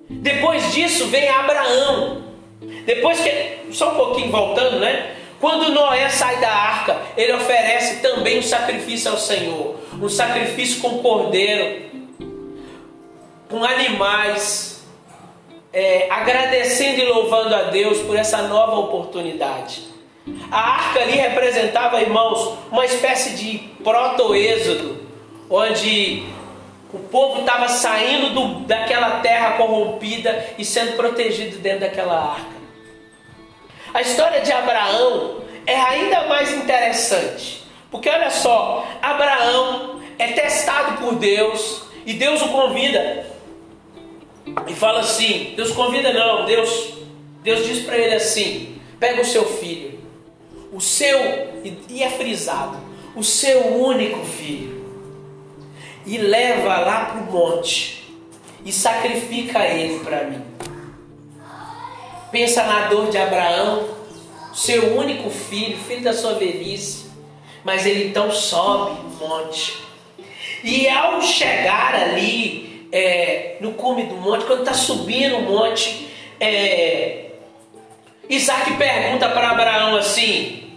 Depois 0.09 0.73
disso 0.73 1.07
vem 1.07 1.27
Abraão. 1.29 2.23
Depois 2.85 3.19
que 3.19 3.71
só 3.71 3.91
um 3.91 3.95
pouquinho 3.95 4.31
voltando, 4.31 4.79
né? 4.79 5.15
Quando 5.45 5.69
Noé 5.69 6.09
sai 6.09 6.37
da 6.37 6.49
arca, 6.49 6.99
ele 7.15 7.31
oferece 7.33 7.97
também 7.97 8.39
um 8.39 8.41
sacrifício 8.41 9.11
ao 9.11 9.17
Senhor, 9.19 9.75
um 10.01 10.09
sacrifício 10.09 10.81
com 10.81 11.03
cordeiro, 11.03 11.83
com 13.47 13.63
animais, 13.63 14.83
é, 15.71 16.07
agradecendo 16.09 16.99
e 16.99 17.05
louvando 17.05 17.53
a 17.53 17.61
Deus 17.65 17.99
por 17.99 18.15
essa 18.15 18.41
nova 18.47 18.79
oportunidade. 18.79 19.83
A 20.49 20.59
arca 20.59 21.01
ali 21.01 21.13
representava, 21.13 22.01
irmãos, 22.01 22.57
uma 22.71 22.83
espécie 22.83 23.35
de 23.35 23.59
proto-êxodo, 23.83 24.97
onde 25.47 26.23
o 26.91 26.97
povo 26.97 27.41
estava 27.41 27.67
saindo 27.67 28.31
do, 28.31 28.59
daquela 28.61 29.19
terra 29.19 29.57
corrompida 29.57 30.55
e 30.57 30.65
sendo 30.65 30.93
protegido 30.93 31.59
dentro 31.59 31.81
daquela 31.81 32.31
arca. 32.31 32.54
A 33.95 34.01
história 34.01 34.41
de 34.41 34.51
Abraão 34.51 35.37
é 35.65 35.73
ainda 35.73 36.27
mais 36.27 36.51
interessante, 36.51 37.63
porque 37.89 38.09
olha 38.09 38.29
só, 38.29 38.85
Abraão 39.01 40.01
é 40.19 40.33
testado 40.33 40.97
por 40.97 41.15
Deus 41.15 41.83
e 42.05 42.11
Deus 42.11 42.41
o 42.41 42.49
convida 42.49 43.25
e 44.67 44.73
fala 44.73 44.99
assim: 44.99 45.53
Deus 45.55 45.71
convida 45.71 46.11
não, 46.11 46.45
Deus, 46.45 46.95
Deus 47.41 47.65
diz 47.65 47.85
para 47.85 47.97
ele 47.97 48.15
assim: 48.15 48.81
pega 48.99 49.21
o 49.21 49.25
seu 49.25 49.45
filho, 49.45 49.97
o 50.73 50.81
seu 50.81 51.17
e 51.87 52.03
é 52.03 52.09
frisado, 52.09 52.77
o 53.15 53.23
seu 53.23 53.77
único 53.77 54.25
filho 54.25 54.85
e 56.05 56.17
leva 56.17 56.79
lá 56.79 57.05
para 57.05 57.21
o 57.21 57.31
monte 57.31 58.13
e 58.65 58.73
sacrifica 58.73 59.65
ele 59.65 59.99
para 59.99 60.25
mim. 60.25 60.54
Pensa 62.35 62.63
na 62.63 62.87
dor 62.87 63.09
de 63.09 63.17
Abraão, 63.17 63.87
seu 64.53 64.97
único 64.97 65.29
filho, 65.29 65.77
filho 65.77 66.01
da 66.01 66.11
sua 66.11 66.33
velhice. 66.33 67.05
Mas 67.63 67.85
ele 67.85 68.09
então 68.09 68.29
sobe 68.29 68.91
o 68.91 69.25
monte. 69.25 69.81
E 70.61 70.85
ao 70.89 71.21
chegar 71.21 71.95
ali 71.95 72.89
é, 72.91 73.55
no 73.61 73.71
cume 73.75 74.03
do 74.03 74.15
monte, 74.15 74.43
quando 74.43 74.59
está 74.59 74.73
subindo 74.73 75.37
o 75.37 75.43
monte, 75.43 76.09
é, 76.37 77.27
Isaac 78.29 78.73
pergunta 78.73 79.29
para 79.29 79.51
Abraão 79.51 79.95
assim: 79.95 80.73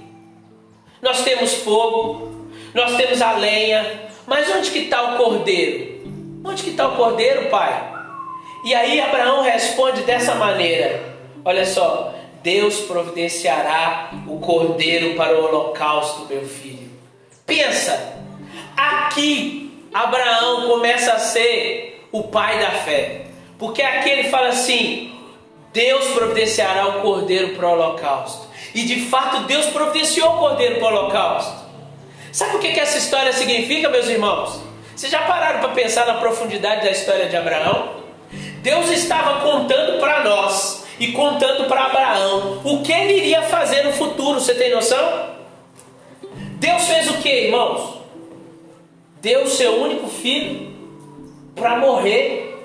Nós 1.02 1.24
temos 1.24 1.54
fogo, 1.54 2.46
nós 2.72 2.96
temos 2.96 3.20
a 3.20 3.32
lenha, 3.32 4.10
mas 4.28 4.48
onde 4.54 4.70
que 4.70 4.84
está 4.84 5.02
o 5.02 5.16
cordeiro? 5.16 6.04
Onde 6.44 6.62
que 6.62 6.70
está 6.70 6.86
o 6.86 6.94
cordeiro, 6.94 7.50
pai? 7.50 7.94
E 8.64 8.72
aí 8.72 9.00
Abraão 9.00 9.42
responde 9.42 10.02
dessa 10.02 10.36
maneira: 10.36 11.07
Olha 11.48 11.64
só, 11.64 12.12
Deus 12.42 12.80
providenciará 12.80 14.10
o 14.26 14.38
cordeiro 14.38 15.14
para 15.14 15.32
o 15.32 15.46
holocausto, 15.46 16.26
meu 16.26 16.44
filho. 16.46 16.90
Pensa, 17.46 18.18
aqui 18.76 19.88
Abraão 19.94 20.68
começa 20.68 21.14
a 21.14 21.18
ser 21.18 22.06
o 22.12 22.24
pai 22.24 22.58
da 22.58 22.72
fé, 22.72 23.28
porque 23.58 23.80
aqui 23.80 24.10
ele 24.10 24.24
fala 24.24 24.48
assim: 24.48 25.18
Deus 25.72 26.08
providenciará 26.08 26.86
o 26.86 27.00
cordeiro 27.00 27.56
para 27.56 27.66
o 27.66 27.72
holocausto. 27.72 28.46
E 28.74 28.82
de 28.82 29.06
fato 29.06 29.44
Deus 29.44 29.64
providenciou 29.68 30.34
o 30.34 30.38
cordeiro 30.38 30.80
para 30.80 30.84
o 30.84 30.98
holocausto. 30.98 31.66
Sabe 32.30 32.56
o 32.56 32.58
que, 32.58 32.78
essa 32.78 32.98
história 32.98 33.32
significa, 33.32 33.88
meus 33.88 34.06
irmãos? 34.06 34.60
Vocês 34.94 35.10
já 35.10 35.22
pararam 35.22 35.60
para 35.60 35.70
pensar 35.70 36.06
na 36.06 36.18
profundidade 36.18 36.84
da 36.84 36.90
história 36.90 37.26
de 37.26 37.36
Abraão? 37.38 38.02
Deus 38.60 38.90
estava 38.90 39.40
contando 39.40 39.98
para 39.98 40.24
nós 40.24 40.86
e 40.98 41.12
contando 41.12 41.66
para 41.66 41.86
Abraão 41.86 42.60
o 42.64 42.82
que 42.82 42.92
ele 42.92 43.18
iria 43.18 43.42
fazer 43.42 43.84
no 43.84 43.92
futuro. 43.92 44.40
Você 44.40 44.54
tem 44.54 44.70
noção? 44.74 45.36
Deus 46.58 46.84
fez 46.88 47.08
o 47.10 47.18
que, 47.18 47.28
irmãos? 47.28 47.98
Deu 49.20 49.44
o 49.44 49.48
seu 49.48 49.80
único 49.82 50.08
filho 50.08 50.72
para 51.54 51.76
morrer 51.76 52.56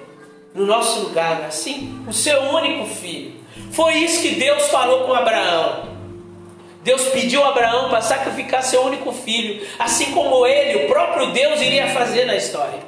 no 0.53 0.65
nosso 0.65 1.01
lugar, 1.01 1.41
é 1.41 1.45
assim? 1.45 2.03
O 2.07 2.13
seu 2.13 2.39
único 2.41 2.85
filho. 2.85 3.33
Foi 3.71 3.95
isso 3.95 4.21
que 4.21 4.35
Deus 4.35 4.67
falou 4.67 5.05
com 5.05 5.13
Abraão. 5.13 5.91
Deus 6.83 7.03
pediu 7.05 7.43
a 7.43 7.49
Abraão 7.49 7.89
para 7.89 8.01
sacrificar 8.01 8.61
seu 8.61 8.81
único 8.83 9.11
filho, 9.13 9.65
assim 9.79 10.11
como 10.11 10.45
ele, 10.45 10.85
o 10.85 10.87
próprio 10.87 11.31
Deus, 11.31 11.61
iria 11.61 11.87
fazer 11.87 12.25
na 12.25 12.35
história. 12.35 12.79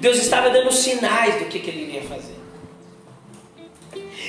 Deus 0.00 0.16
estava 0.16 0.48
dando 0.48 0.72
sinais 0.72 1.38
do 1.38 1.44
que, 1.44 1.58
que 1.58 1.70
ele 1.70 1.82
iria 1.82 2.02
fazer. 2.02 2.39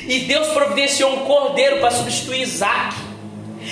E 0.08 0.22
Deus 0.22 0.48
providenciou 0.50 1.14
um 1.14 1.26
cordeiro 1.26 1.80
para 1.80 1.92
substituir 1.92 2.42
Isaac. 2.42 2.96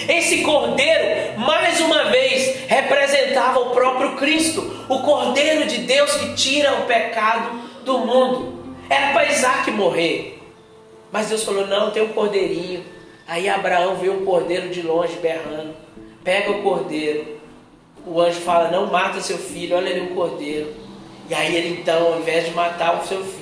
Esse 0.08 0.42
cordeiro, 0.44 1.40
mais 1.40 1.80
uma 1.82 2.06
vez, 2.06 2.68
representava 2.68 3.60
o 3.60 3.72
próprio 3.72 4.16
Cristo, 4.18 4.86
o 4.88 5.00
cordeiro 5.00 5.66
de 5.66 5.80
Deus 5.80 6.12
que 6.14 6.34
tira 6.36 6.74
o 6.76 6.86
pecado 6.86 7.60
do 7.84 8.00
mundo. 8.00 8.76
Era 8.90 9.14
para 9.14 9.32
Isaac 9.32 9.72
morrer. 9.72 10.40
Mas 11.12 11.28
Deus 11.30 11.44
falou: 11.44 11.66
não, 11.66 11.92
tem 11.92 12.04
um 12.04 12.10
cordeirinho. 12.10 12.84
Aí 13.28 13.50
Abraão 13.50 13.96
vê 13.96 14.10
um 14.10 14.26
cordeiro 14.26 14.70
de 14.70 14.82
longe 14.82 15.14
berrando. 15.18 15.76
Pega 16.24 16.52
o 16.52 16.62
cordeiro. 16.62 17.40
O 18.06 18.22
anjo 18.22 18.40
fala: 18.42 18.70
não 18.70 18.88
mata 18.88 19.22
seu 19.22 19.38
filho, 19.38 19.76
olha 19.76 19.92
ali 19.92 20.02
um 20.02 20.16
cordeiro. 20.16 20.74
E 21.30 21.34
aí 21.34 21.56
ele 21.56 21.80
então, 21.80 22.14
ao 22.14 22.20
invés 22.20 22.46
de 22.46 22.52
matar 22.52 23.02
o 23.02 23.08
seu 23.08 23.24
filho, 23.24 23.39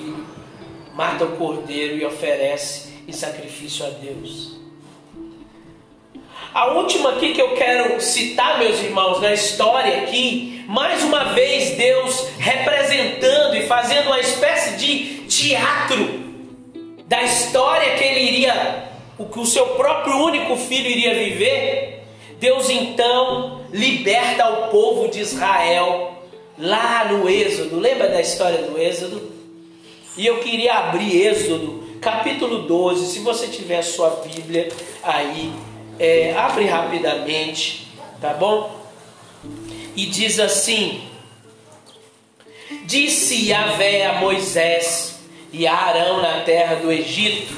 mata 0.97 1.25
o 1.25 1.37
cordeiro 1.37 1.95
e 1.95 2.03
oferece 2.03 2.89
em 3.07 3.11
sacrifício 3.11 3.85
a 3.85 3.89
Deus. 3.89 4.57
A 6.51 6.71
última 6.73 7.11
aqui 7.11 7.35
que 7.35 7.41
eu 7.41 7.53
quero 7.53 8.01
citar, 8.01 8.57
meus 8.57 8.79
irmãos, 8.79 9.21
na 9.21 9.31
história 9.31 9.99
aqui, 9.99 10.65
mais 10.67 11.03
uma 11.03 11.35
vez 11.35 11.77
Deus 11.77 12.29
representando 12.39 13.55
e 13.55 13.67
fazendo 13.67 14.07
uma 14.07 14.19
espécie 14.19 14.75
de 14.77 15.27
teatro 15.27 16.25
da 17.05 17.21
história 17.21 17.95
que 17.95 18.03
ele 18.03 18.19
iria, 18.19 18.89
o 19.19 19.25
que 19.25 19.39
o 19.39 19.45
seu 19.45 19.67
próprio 19.75 20.17
único 20.17 20.55
filho 20.55 20.89
iria 20.89 21.13
viver. 21.13 22.07
Deus 22.39 22.71
então 22.71 23.61
liberta 23.71 24.49
o 24.49 24.69
povo 24.69 25.09
de 25.09 25.19
Israel 25.19 26.23
lá 26.57 27.05
no 27.05 27.29
Êxodo. 27.29 27.79
Lembra 27.79 28.07
da 28.07 28.19
história 28.19 28.63
do 28.63 28.79
Êxodo? 28.79 29.36
E 30.17 30.25
eu 30.25 30.39
queria 30.39 30.73
abrir 30.73 31.27
Êxodo, 31.27 31.83
capítulo 32.01 32.63
12. 32.63 33.13
Se 33.13 33.19
você 33.19 33.47
tiver 33.47 33.83
sua 33.83 34.09
Bíblia 34.25 34.67
aí, 35.03 35.53
é, 35.99 36.33
abre 36.35 36.65
rapidamente, 36.65 37.87
tá 38.19 38.33
bom? 38.33 38.83
E 39.95 40.07
diz 40.07 40.39
assim: 40.39 41.07
Disse 42.85 43.49
Yahvé 43.49 44.07
a 44.07 44.13
Moisés 44.13 45.19
e 45.53 45.67
a 45.67 45.75
Arão 45.75 46.19
na 46.19 46.41
terra 46.41 46.77
do 46.77 46.91
Egito: 46.91 47.53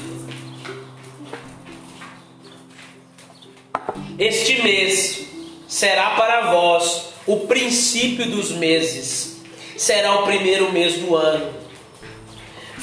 Este 4.17 4.61
mês 4.61 5.27
será 5.65 6.09
para 6.17 6.51
vós 6.51 7.13
o 7.25 7.47
princípio 7.47 8.29
dos 8.29 8.51
meses, 8.51 9.41
será 9.77 10.19
o 10.19 10.23
primeiro 10.23 10.73
mês 10.73 10.95
do 10.95 11.15
ano. 11.15 11.58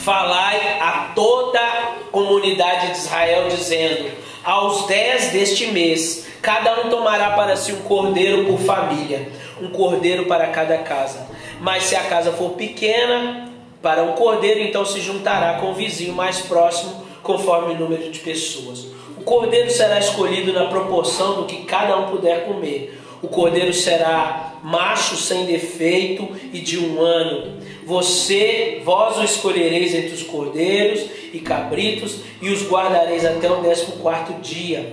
Falai 0.07 0.79
a 0.81 1.11
toda 1.17 1.59
a 1.59 1.95
comunidade 2.13 2.93
de 2.93 2.99
Israel, 2.99 3.49
dizendo: 3.49 4.09
Aos 4.45 4.87
dez 4.87 5.33
deste 5.33 5.67
mês, 5.73 6.29
cada 6.41 6.81
um 6.81 6.89
tomará 6.89 7.31
para 7.31 7.57
si 7.57 7.73
um 7.73 7.81
cordeiro 7.81 8.45
por 8.45 8.57
família, 8.61 9.29
um 9.61 9.69
cordeiro 9.69 10.27
para 10.27 10.47
cada 10.47 10.79
casa. 10.79 11.27
Mas 11.61 11.83
se 11.83 11.97
a 11.97 12.05
casa 12.05 12.31
for 12.31 12.51
pequena, 12.51 13.51
para 13.83 14.05
um 14.05 14.13
cordeiro, 14.13 14.61
então 14.61 14.87
se 14.87 15.01
juntará 15.01 15.55
com 15.55 15.73
o 15.73 15.75
vizinho 15.75 16.13
mais 16.13 16.41
próximo, 16.41 17.05
conforme 17.25 17.75
o 17.75 17.77
número 17.77 18.09
de 18.09 18.21
pessoas. 18.21 18.87
O 19.19 19.25
cordeiro 19.25 19.73
será 19.73 19.99
escolhido 19.99 20.53
na 20.53 20.67
proporção 20.67 21.35
do 21.35 21.47
que 21.47 21.65
cada 21.65 21.97
um 21.97 22.11
puder 22.11 22.45
comer 22.45 22.97
o 23.23 23.29
cordeiro 23.29 23.73
será 23.73 24.53
macho 24.67 25.15
sem 25.17 25.47
defeito 25.47 26.29
e 26.53 26.59
de 26.59 26.77
um 26.77 27.01
ano. 27.01 27.57
Você, 27.85 28.83
vós 28.85 29.17
o 29.17 29.23
escolhereis 29.23 29.95
entre 29.95 30.13
os 30.13 30.25
cordeiros 30.25 31.09
e 31.33 31.39
cabritos 31.39 32.17
e 32.43 32.51
os 32.51 32.69
guardareis 32.69 33.25
até 33.25 33.49
o 33.49 33.63
décimo 33.63 33.99
quarto 33.99 34.33
dia. 34.43 34.93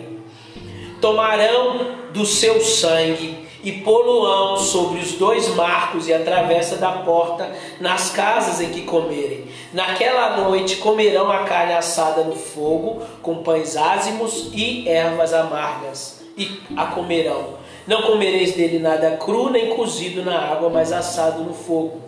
Tomarão 1.02 1.88
do 2.14 2.24
seu 2.24 2.62
sangue 2.62 3.48
e 3.64 3.72
poluão 3.72 4.58
sobre 4.58 5.00
os 5.00 5.14
dois 5.14 5.48
marcos 5.56 6.08
e 6.08 6.14
a 6.14 6.20
travessa 6.20 6.76
da 6.76 6.92
porta 6.92 7.52
nas 7.82 8.12
casas 8.12 8.62
em 8.62 8.70
que 8.70 8.84
comerem. 8.84 9.46
Naquela 9.74 10.38
noite 10.38 10.76
comerão 10.76 11.32
a 11.32 11.46
carne 11.46 11.74
assada 11.74 12.24
no 12.24 12.36
fogo 12.36 13.02
com 13.24 13.38
pães 13.38 13.76
ázimos 13.76 14.52
e 14.54 14.88
ervas 14.88 15.34
amargas 15.34 16.23
e 16.38 16.60
a 16.76 16.86
comerão 16.88 17.64
não 17.86 18.02
comereis 18.04 18.54
dele 18.54 18.80
nada 18.80 19.18
cru, 19.18 19.50
nem 19.50 19.76
cozido 19.76 20.24
na 20.24 20.40
água, 20.40 20.70
mas 20.70 20.92
assado 20.92 21.44
no 21.44 21.54
fogo. 21.54 22.02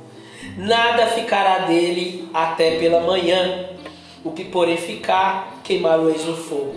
Nada 0.57 1.07
ficará 1.07 1.59
dele 1.59 2.29
até 2.33 2.77
pela 2.77 3.01
manhã. 3.01 3.69
O 4.23 4.31
que 4.31 4.45
porém 4.45 4.77
ficar, 4.77 5.59
queimá-lo-eis 5.63 6.23
no 6.25 6.35
fogo. 6.35 6.75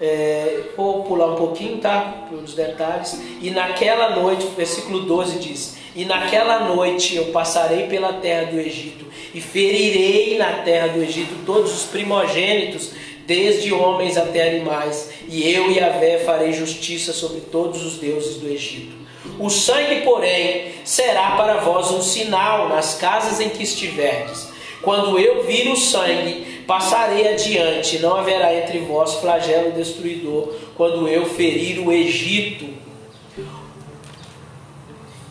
É, 0.00 0.64
vou 0.76 1.04
pular 1.04 1.32
um 1.32 1.36
pouquinho, 1.36 1.78
tá? 1.78 2.26
Pelos 2.28 2.54
detalhes. 2.54 3.20
E 3.40 3.50
naquela 3.50 4.16
noite, 4.16 4.46
versículo 4.56 5.00
12 5.00 5.38
diz: 5.38 5.78
E 5.96 6.04
naquela 6.04 6.68
noite 6.68 7.16
eu 7.16 7.26
passarei 7.26 7.86
pela 7.86 8.14
terra 8.14 8.50
do 8.50 8.60
Egito, 8.60 9.06
e 9.32 9.40
ferirei 9.40 10.36
na 10.36 10.62
terra 10.64 10.88
do 10.88 11.02
Egito 11.02 11.44
todos 11.46 11.72
os 11.72 11.84
primogênitos 11.84 12.92
desde 13.26 13.72
homens 13.72 14.16
até 14.16 14.50
animais, 14.50 15.10
e 15.28 15.50
eu 15.52 15.70
e 15.70 15.80
a 15.80 15.90
Vé 15.90 16.18
farei 16.18 16.52
justiça 16.52 17.12
sobre 17.12 17.40
todos 17.40 17.84
os 17.84 17.98
deuses 17.98 18.36
do 18.36 18.48
Egito. 18.48 18.96
O 19.38 19.48
sangue, 19.48 20.02
porém, 20.02 20.72
será 20.84 21.32
para 21.32 21.58
vós 21.58 21.90
um 21.90 22.02
sinal 22.02 22.68
nas 22.68 22.94
casas 22.94 23.40
em 23.40 23.48
que 23.48 23.62
estiverdes. 23.62 24.48
Quando 24.82 25.18
eu 25.18 25.44
vir 25.44 25.68
o 25.68 25.76
sangue, 25.76 26.64
passarei 26.66 27.28
adiante, 27.28 28.00
não 28.00 28.16
haverá 28.16 28.54
entre 28.54 28.80
vós 28.80 29.14
flagelo 29.14 29.72
destruidor, 29.72 30.52
quando 30.76 31.08
eu 31.08 31.24
ferir 31.26 31.78
o 31.78 31.92
Egito. 31.92 32.66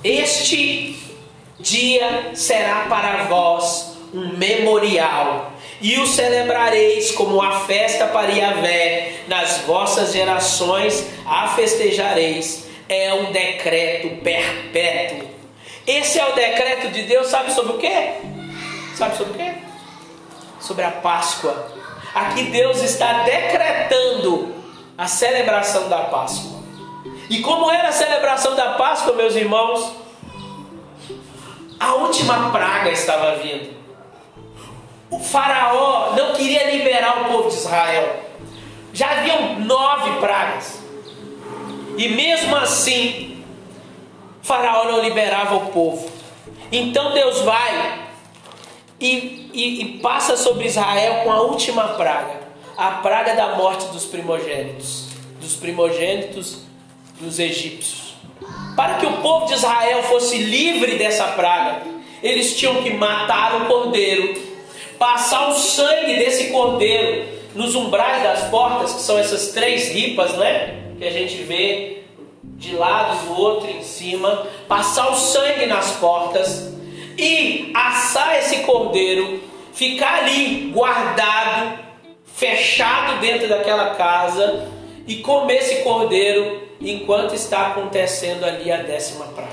Este 0.04 0.98
dia 1.60 2.32
será 2.34 2.88
para 2.90 3.26
vós 3.26 3.98
um 4.14 4.36
memorial 4.38 5.51
e 5.82 5.98
o 5.98 6.06
celebrareis 6.06 7.12
como 7.12 7.41
a 7.41 7.62
festa 7.62 8.06
para 8.08 8.32
Yahvé, 8.32 9.24
nas 9.28 9.60
vossas 9.62 10.13
gerações 10.13 11.08
a 11.26 11.48
festejareis. 11.50 12.67
É 12.88 13.13
um 13.13 13.32
decreto 13.32 14.22
perpétuo. 14.22 15.30
Esse 15.88 16.20
é 16.20 16.26
o 16.28 16.34
decreto 16.34 16.89
de 16.89 17.04
Deus, 17.04 17.28
sabe 17.28 17.52
sobre 17.54 17.74
o 17.74 17.78
quê? 17.78 18.12
Sabe 18.96 19.17
sobre 19.17 19.34
o 19.34 19.36
quê? 19.36 19.54
Sobre 20.60 20.86
a 20.86 20.91
Páscoa. 20.91 21.72
Aqui 22.13 22.44
Deus 22.44 22.84
está 22.84 23.24
decretando 23.24 24.54
a 24.98 25.08
celebração 25.08 25.89
da 25.89 26.02
Páscoa. 26.02 26.62
E 27.30 27.39
como 27.39 27.72
era 27.72 27.88
a 27.88 27.94
celebração 27.94 28.56
da 28.56 28.74
Páscoa, 28.74 29.13
meus 29.13 29.36
irmãos? 29.36 29.94
A 31.80 31.94
última 31.96 32.52
praga 32.52 32.91
estava 32.91 33.38
vindo 33.38 33.81
o 35.12 35.19
faraó 35.19 36.13
não 36.15 36.34
queria 36.34 36.71
liberar 36.71 37.24
o 37.24 37.26
povo 37.26 37.50
de 37.50 37.56
Israel. 37.56 38.21
Já 38.93 39.12
haviam 39.12 39.60
nove 39.60 40.19
pragas. 40.21 40.80
E 41.97 42.08
mesmo 42.08 42.56
assim, 42.56 43.43
faraó 44.41 44.86
não 44.86 45.02
liberava 45.02 45.56
o 45.58 45.67
povo. 45.67 46.10
Então 46.71 47.13
Deus 47.13 47.41
vai 47.41 48.08
e, 49.02 49.50
e, 49.54 49.82
e 49.82 50.00
passa 50.00 50.38
sobre 50.38 50.65
Israel 50.65 51.26
com 51.26 51.32
a 51.32 51.41
última 51.41 51.89
praga. 51.89 52.39
A 52.78 52.91
praga 52.91 53.36
da 53.36 53.56
morte 53.58 53.88
dos 53.88 54.06
primogênitos. 54.06 55.10
Dos 55.41 55.56
primogênitos 55.56 56.60
dos 57.19 57.38
egípcios. 57.38 58.15
Para 58.78 58.95
que 58.95 59.06
o 59.06 59.17
povo 59.17 59.45
de 59.45 59.54
Israel 59.56 60.04
fosse 60.04 60.38
livre 60.38 60.97
dessa 60.97 61.26
praga, 61.34 61.82
eles 62.24 62.58
tinham 62.58 62.82
que 62.82 62.91
matar 62.91 63.62
o 63.62 63.65
cordeiro 63.65 64.51
passar 65.02 65.50
o 65.50 65.56
sangue 65.56 66.16
desse 66.18 66.52
cordeiro 66.52 67.26
nos 67.56 67.74
umbrais 67.74 68.22
das 68.22 68.44
portas, 68.52 68.94
que 68.94 69.02
são 69.02 69.18
essas 69.18 69.48
três 69.48 69.90
ripas, 69.90 70.34
né? 70.34 70.94
Que 71.00 71.06
a 71.06 71.10
gente 71.10 71.38
vê 71.42 72.04
de 72.44 72.76
lado 72.76 73.26
do 73.26 73.42
outro 73.42 73.68
em 73.68 73.82
cima, 73.82 74.46
passar 74.68 75.10
o 75.10 75.16
sangue 75.16 75.66
nas 75.66 75.94
portas 75.94 76.72
e 77.18 77.72
assar 77.74 78.38
esse 78.38 78.58
cordeiro, 78.58 79.42
ficar 79.74 80.20
ali 80.20 80.70
guardado, 80.72 81.80
fechado 82.24 83.20
dentro 83.20 83.50
daquela 83.50 83.96
casa 83.96 84.70
e 85.08 85.16
comer 85.16 85.56
esse 85.56 85.78
cordeiro 85.78 86.62
enquanto 86.80 87.34
está 87.34 87.70
acontecendo 87.70 88.44
ali 88.44 88.72
a 88.72 88.78
décima 88.78 89.26
praga. 89.26 89.51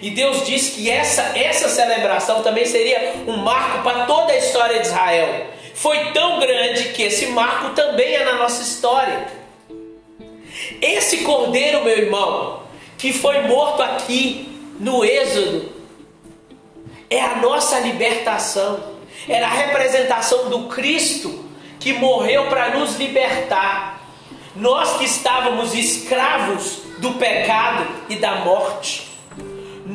E 0.00 0.10
Deus 0.10 0.46
diz 0.46 0.70
que 0.70 0.90
essa, 0.90 1.36
essa 1.36 1.68
celebração 1.68 2.42
também 2.42 2.64
seria 2.64 3.14
um 3.26 3.38
marco 3.38 3.82
para 3.82 4.06
toda 4.06 4.32
a 4.32 4.36
história 4.36 4.80
de 4.80 4.86
Israel. 4.86 5.46
Foi 5.74 6.12
tão 6.12 6.38
grande 6.38 6.90
que 6.90 7.02
esse 7.02 7.26
marco 7.26 7.70
também 7.70 8.14
é 8.14 8.24
na 8.24 8.34
nossa 8.34 8.62
história. 8.62 9.26
Esse 10.80 11.18
cordeiro, 11.18 11.84
meu 11.84 11.96
irmão, 11.96 12.62
que 12.96 13.12
foi 13.12 13.42
morto 13.42 13.82
aqui 13.82 14.48
no 14.78 15.04
Êxodo, 15.04 15.72
é 17.10 17.20
a 17.20 17.36
nossa 17.36 17.80
libertação. 17.80 18.98
Era 19.28 19.46
a 19.46 19.50
representação 19.50 20.48
do 20.48 20.68
Cristo 20.68 21.44
que 21.80 21.92
morreu 21.92 22.46
para 22.46 22.70
nos 22.76 22.96
libertar. 22.96 24.00
Nós 24.54 24.96
que 24.98 25.04
estávamos 25.04 25.74
escravos 25.74 26.82
do 26.98 27.12
pecado 27.14 27.86
e 28.08 28.16
da 28.16 28.36
morte. 28.36 29.07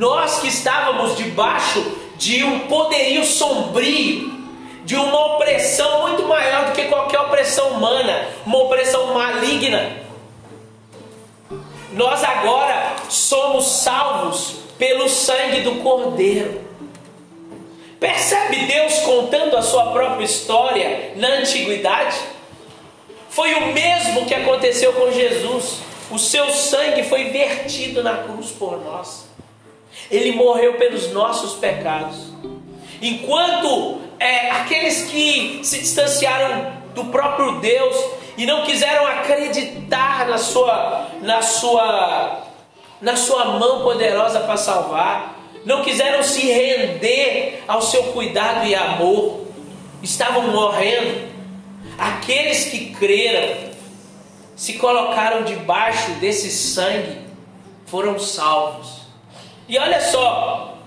Nós 0.04 0.40
que 0.40 0.50
estávamos 0.50 1.16
debaixo 1.16 1.82
de 2.18 2.44
um 2.44 2.68
poderio 2.68 3.24
sombrio, 3.24 4.34
de 4.84 4.98
uma 4.98 5.36
opressão 5.36 6.02
muito 6.02 6.28
maior 6.28 6.66
do 6.66 6.72
que 6.74 6.90
qualquer 6.90 7.22
opressão 7.22 7.70
humana, 7.70 8.28
uma 8.46 8.64
opressão 8.64 9.14
maligna. 9.14 10.04
Nós 11.94 12.22
agora 12.22 12.98
somos 13.08 13.66
salvos 13.66 14.56
pelo 14.78 15.08
sangue 15.08 15.62
do 15.62 15.76
Cordeiro. 15.76 16.62
Percebe 17.98 18.58
Deus 18.66 18.96
contando 19.06 19.56
a 19.56 19.62
sua 19.62 19.94
própria 19.94 20.26
história 20.26 21.14
na 21.16 21.30
antiguidade? 21.30 22.18
Foi 23.30 23.54
o 23.54 23.68
mesmo 23.68 24.26
que 24.26 24.36
aconteceu 24.36 24.92
com 24.92 25.14
Jesus. 25.14 25.78
O 26.12 26.20
seu 26.20 26.50
sangue 26.50 27.04
foi 27.04 27.30
vertido 27.30 28.04
na 28.04 28.18
cruz 28.18 28.52
por 28.52 28.84
nós. 28.84 29.32
Ele 30.12 30.34
morreu 30.34 30.76
pelos 30.76 31.12
nossos 31.12 31.54
pecados. 31.54 32.34
Enquanto 33.02 34.00
é, 34.20 34.52
aqueles 34.52 35.04
que 35.04 35.60
se 35.64 35.80
distanciaram 35.80 36.72
do 36.96 37.06
próprio 37.06 37.60
Deus 37.60 37.96
e 38.38 38.46
não 38.46 38.64
quiseram 38.64 39.06
acreditar 39.06 40.28
na 40.28 40.38
sua, 40.38 41.10
na 41.22 41.42
sua, 41.42 42.44
na 43.02 43.16
sua 43.16 43.46
mão 43.60 43.84
poderosa 43.84 44.40
para 44.40 44.58
salvar, 44.58 45.36
não 45.66 45.84
quiseram 45.84 46.24
se 46.24 46.42
render 46.42 47.64
ao 47.68 47.82
seu 47.82 48.04
cuidado 48.06 48.66
e 48.66 48.76
amor, 48.76 49.48
estavam 50.02 50.44
morrendo. 50.48 51.32
Aqueles 51.98 52.66
que 52.66 52.94
creram, 52.96 53.72
se 54.56 54.74
colocaram 54.74 55.44
debaixo 55.44 56.12
desse 56.14 56.50
sangue, 56.50 57.22
foram 57.86 58.18
salvos. 58.18 59.03
E 59.68 59.78
olha 59.78 60.02
só, 60.02 60.78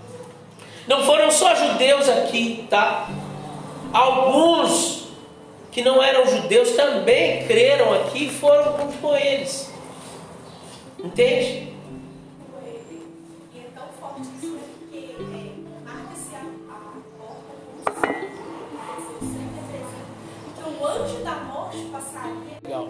não 0.87 1.05
foram 1.05 1.31
só 1.31 1.55
judeus 1.55 2.09
aqui, 2.09 2.67
tá? 2.69 3.09
Alguns 3.93 5.09
que 5.73 5.83
não 5.83 6.03
eram 6.03 6.27
judeus 6.27 6.71
também 6.73 7.47
creram 7.47 7.93
aqui 7.95 8.27
e 8.27 8.31
foram 8.31 8.79
junto 8.79 8.99
com 8.99 9.17
eles. 9.17 9.73
Entende? 10.99 11.75
Legal. 22.63 22.89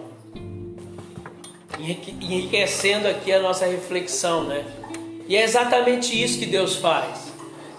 Enriquecendo 1.79 3.07
aqui 3.07 3.31
a 3.31 3.41
nossa 3.41 3.65
reflexão, 3.65 4.43
né? 4.43 4.65
E 5.27 5.35
é 5.35 5.43
exatamente 5.43 6.21
isso 6.21 6.39
que 6.39 6.45
Deus 6.45 6.77
faz. 6.77 7.27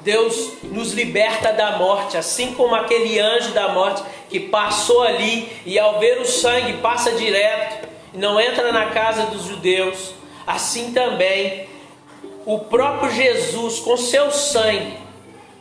Deus 0.02 0.52
nos 0.62 0.92
liberta 0.92 1.52
da 1.52 1.76
morte, 1.76 2.16
assim 2.16 2.54
como 2.54 2.74
aquele 2.74 3.18
anjo 3.18 3.52
da 3.52 3.68
morte 3.68 4.02
que 4.28 4.38
passou 4.38 5.02
ali 5.02 5.50
e 5.64 5.78
ao 5.78 5.98
ver 5.98 6.20
o 6.20 6.24
sangue 6.24 6.74
passa 6.74 7.12
direto 7.12 7.88
e 8.14 8.18
não 8.18 8.40
entra 8.40 8.70
na 8.72 8.86
casa 8.86 9.26
dos 9.26 9.44
judeus, 9.44 10.12
assim 10.46 10.92
também 10.92 11.66
o 12.46 12.58
próprio 12.60 13.10
Jesus 13.12 13.80
com 13.80 13.96
seu 13.96 14.30
sangue 14.30 14.96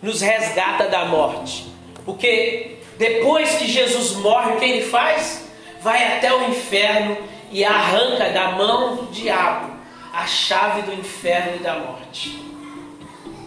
nos 0.02 0.22
resgata 0.22 0.88
da 0.88 1.06
morte. 1.06 1.66
Porque 2.06 2.78
depois 2.98 3.56
que 3.56 3.68
Jesus 3.68 4.14
morre, 4.14 4.54
o 4.54 4.58
que 4.58 4.66
ele 4.66 4.86
faz? 4.86 5.46
Vai 5.82 6.18
até 6.18 6.34
o 6.34 6.50
inferno 6.50 7.18
e 7.52 7.64
arranca 7.64 8.30
da 8.30 8.52
mão 8.52 8.96
do 8.96 9.12
diabo 9.12 9.77
a 10.18 10.26
chave 10.26 10.82
do 10.82 10.94
inferno 10.94 11.58
e 11.58 11.60
da 11.60 11.78
morte. 11.78 12.44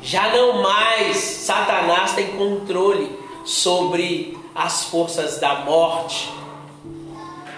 Já 0.01 0.29
não 0.33 0.63
mais 0.63 1.17
Satanás 1.17 2.13
tem 2.13 2.29
controle 2.29 3.11
sobre 3.45 4.39
as 4.55 4.85
forças 4.85 5.41
da 5.41 5.65
morte. 5.65 6.33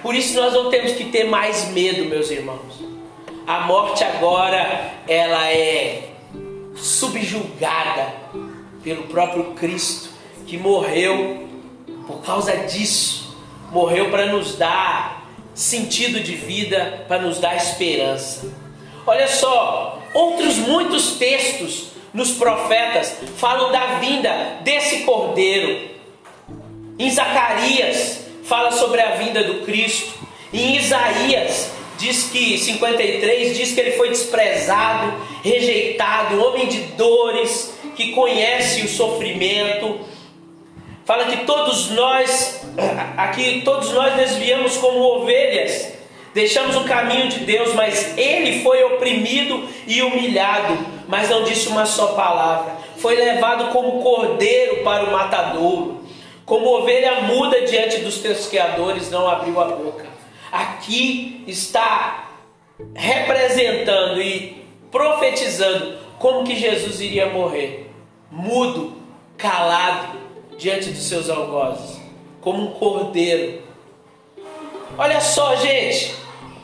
Por 0.00 0.14
isso 0.14 0.34
nós 0.34 0.54
não 0.54 0.70
temos 0.70 0.92
que 0.92 1.10
ter 1.10 1.24
mais 1.24 1.68
medo, 1.68 2.06
meus 2.06 2.30
irmãos. 2.30 2.82
A 3.46 3.60
morte 3.60 4.02
agora 4.02 4.94
ela 5.06 5.46
é 5.50 6.14
subjugada 6.74 8.14
pelo 8.82 9.02
próprio 9.08 9.52
Cristo 9.52 10.08
que 10.46 10.56
morreu 10.56 11.46
por 12.06 12.22
causa 12.22 12.56
disso. 12.56 13.36
Morreu 13.70 14.10
para 14.10 14.32
nos 14.32 14.56
dar 14.56 15.28
sentido 15.54 16.18
de 16.20 16.34
vida, 16.34 17.04
para 17.06 17.20
nos 17.20 17.38
dar 17.38 17.54
esperança. 17.56 18.61
Olha 19.06 19.28
só, 19.28 19.98
outros 20.14 20.56
muitos 20.58 21.12
textos 21.12 21.88
nos 22.12 22.32
profetas 22.32 23.16
falam 23.36 23.72
da 23.72 23.98
vinda 23.98 24.58
desse 24.62 25.00
cordeiro 25.00 25.92
em 26.98 27.10
Zacarias 27.10 28.26
fala 28.44 28.70
sobre 28.70 29.00
a 29.00 29.16
vinda 29.16 29.42
do 29.42 29.64
Cristo. 29.64 30.12
Em 30.52 30.76
Isaías 30.76 31.70
diz 31.98 32.30
que 32.30 32.58
53 32.58 33.56
diz 33.56 33.72
que 33.72 33.80
ele 33.80 33.92
foi 33.92 34.10
desprezado, 34.10 35.12
rejeitado, 35.42 36.40
homem 36.44 36.66
de 36.66 36.78
dores, 36.96 37.74
que 37.96 38.12
conhece 38.12 38.82
o 38.82 38.88
sofrimento. 38.88 40.00
Fala 41.04 41.24
que 41.24 41.44
todos 41.44 41.90
nós 41.90 42.60
aqui 43.16 43.62
todos 43.64 43.90
nós 43.92 44.14
desviamos 44.14 44.76
como 44.76 44.98
ovelhas, 45.00 45.94
deixamos 46.34 46.76
o 46.76 46.84
caminho 46.84 47.28
de 47.28 47.40
Deus, 47.40 47.74
mas 47.74 48.16
ele 48.16 48.62
foi 48.62 48.82
oprimido 48.84 49.68
e 49.86 50.02
humilhado, 50.02 50.78
mas 51.08 51.28
não 51.28 51.44
disse 51.44 51.68
uma 51.68 51.86
só 51.86 52.08
palavra. 52.08 52.76
Foi 52.96 53.16
levado 53.16 53.72
como 53.72 54.02
cordeiro 54.02 54.82
para 54.82 55.04
o 55.04 55.12
matadouro. 55.12 56.02
Como 56.44 56.66
ovelha 56.66 57.22
muda 57.22 57.62
diante 57.62 57.98
dos 57.98 58.18
tosqueadores, 58.18 59.10
não 59.10 59.28
abriu 59.28 59.60
a 59.60 59.66
boca. 59.66 60.06
Aqui 60.50 61.44
está 61.46 62.30
representando 62.94 64.20
e 64.20 64.64
profetizando 64.90 65.98
como 66.18 66.44
que 66.44 66.56
Jesus 66.56 67.00
iria 67.00 67.26
morrer. 67.26 67.90
Mudo, 68.30 68.94
calado, 69.36 70.18
diante 70.58 70.90
dos 70.90 71.02
seus 71.02 71.28
algozes, 71.28 72.00
como 72.40 72.62
um 72.62 72.70
cordeiro. 72.72 73.62
Olha 74.98 75.20
só, 75.20 75.56
gente, 75.56 76.14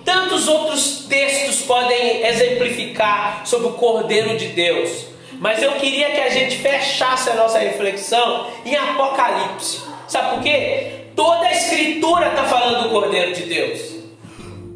tantos 0.08 0.48
outros 0.48 1.04
textos 1.06 1.60
podem 1.66 2.26
exemplificar 2.26 3.42
sobre 3.44 3.66
o 3.66 3.72
cordeiro 3.72 4.38
de 4.38 4.46
Deus. 4.46 5.04
Mas 5.38 5.62
eu 5.62 5.72
queria 5.72 6.12
que 6.12 6.20
a 6.20 6.30
gente 6.30 6.56
fechasse 6.56 7.28
a 7.28 7.34
nossa 7.34 7.58
reflexão 7.58 8.46
em 8.64 8.74
Apocalipse. 8.74 9.82
Sabe 10.08 10.34
por 10.34 10.42
quê? 10.42 10.92
Toda 11.14 11.46
a 11.46 11.52
escritura 11.52 12.28
está 12.28 12.44
falando 12.44 12.84
do 12.84 12.88
Cordeiro 12.88 13.34
de 13.34 13.42
Deus. 13.42 13.98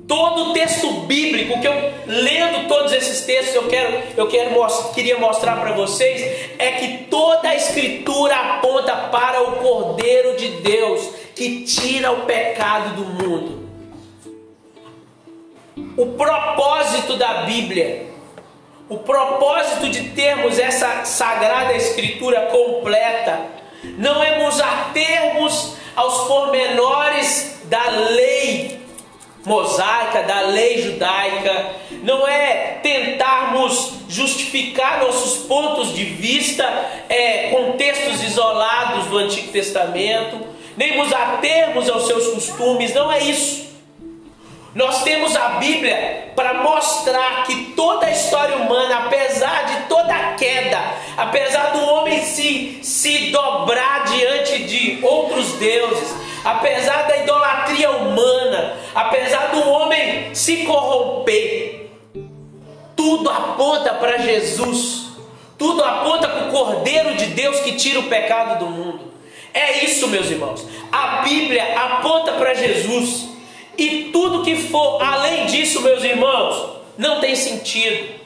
Todo 0.07 0.51
o 0.51 0.53
texto 0.53 0.93
bíblico 1.07 1.59
que 1.63 1.67
eu 1.67 1.93
lendo 2.07 2.69
todos 2.69 2.93
esses 2.93 3.25
textos 3.25 3.55
eu 3.55 3.69
quero 3.69 4.03
eu 4.15 4.27
quero 4.27 4.51
queria 4.93 5.19
mostrar 5.19 5.59
para 5.59 5.73
vocês 5.73 6.51
é 6.59 6.73
que 6.73 7.05
toda 7.05 7.49
a 7.49 7.55
escritura 7.55 8.35
aponta 8.35 8.95
para 9.11 9.41
o 9.41 9.53
Cordeiro 9.53 10.37
de 10.37 10.49
Deus 10.61 11.09
que 11.35 11.63
tira 11.63 12.13
o 12.13 12.27
pecado 12.27 12.97
do 12.97 13.05
mundo. 13.05 13.62
O 15.97 16.07
propósito 16.07 17.17
da 17.17 17.43
Bíblia 17.43 18.13
o 18.93 18.99
propósito 18.99 19.89
de 19.89 20.11
termos 20.11 20.59
essa 20.59 21.07
sagrada 21.07 21.73
escritura 21.73 22.43
completa 22.43 23.41
não 23.97 24.23
é 24.23 24.45
nos 24.45 24.61
atermos 24.61 25.77
aos 25.97 26.29
pormenores 26.29 27.63
da 27.65 27.89
lei 28.11 28.83
mosaica, 29.47 30.23
da 30.25 30.43
lei 30.43 30.83
judaica, 30.83 31.71
não 32.03 32.29
é 32.29 32.81
tentarmos 32.83 33.95
justificar 34.11 35.01
nossos 35.01 35.47
pontos 35.47 35.95
de 35.95 36.05
vista 36.05 36.63
é, 37.09 37.49
com 37.49 37.73
textos 37.73 38.23
isolados 38.23 39.07
do 39.07 39.17
Antigo 39.17 39.51
Testamento, 39.51 40.39
nem 40.77 40.99
nos 40.99 41.11
atermos 41.15 41.89
aos 41.89 42.07
seus 42.07 42.29
costumes, 42.29 42.93
não 42.93 43.11
é 43.11 43.21
isso. 43.25 43.72
Nós 44.75 45.03
temos 45.03 45.37
a 45.37 45.49
Bíblia 45.51 46.33
para 46.35 46.55
mostrar 46.55 47.45
que 47.45 47.73
toda 47.77 48.07
a 48.07 48.11
história 48.11 48.57
humana, 48.57 49.07
apesar 49.07 49.67
de 49.67 49.87
toda 49.87 50.15
a 50.15 50.33
queda, 50.33 50.79
apesar 51.17 51.73
do 51.73 51.85
homem 51.85 52.23
se, 52.23 52.81
se 52.83 53.31
dobrar 53.31 54.05
diante 54.05 54.63
de 54.65 54.99
outros 55.03 55.53
deuses, 55.55 56.15
apesar 56.43 57.07
da 57.07 57.19
idolatria 57.19 57.91
humana, 57.91 58.75
apesar 58.95 59.49
do 59.49 59.69
homem 59.69 60.35
se 60.35 60.65
corromper, 60.65 61.91
tudo 62.97 63.29
aponta 63.29 63.93
para 63.95 64.19
Jesus, 64.19 65.09
tudo 65.59 65.85
aponta 65.85 66.29
para 66.29 66.49
o 66.49 66.51
Cordeiro 66.51 67.15
de 67.17 67.27
Deus 67.27 67.61
que 67.61 67.73
tira 67.73 68.01
o 68.01 68.05
pecado 68.05 68.59
do 68.65 68.71
mundo. 68.71 69.13
É 69.53 69.85
isso, 69.85 70.09
meus 70.09 70.31
irmãos. 70.31 70.67
A 70.91 71.21
Bíblia 71.23 71.79
aponta 71.79 72.33
para 72.33 72.55
Jesus. 72.55 73.32
E 73.77 74.11
tudo 74.13 74.43
que 74.43 74.57
for 74.57 75.03
além 75.03 75.47
disso, 75.47 75.81
meus 75.81 76.03
irmãos, 76.05 76.77
não 76.99 77.21
tem 77.21 77.35
sentido. 77.35 78.23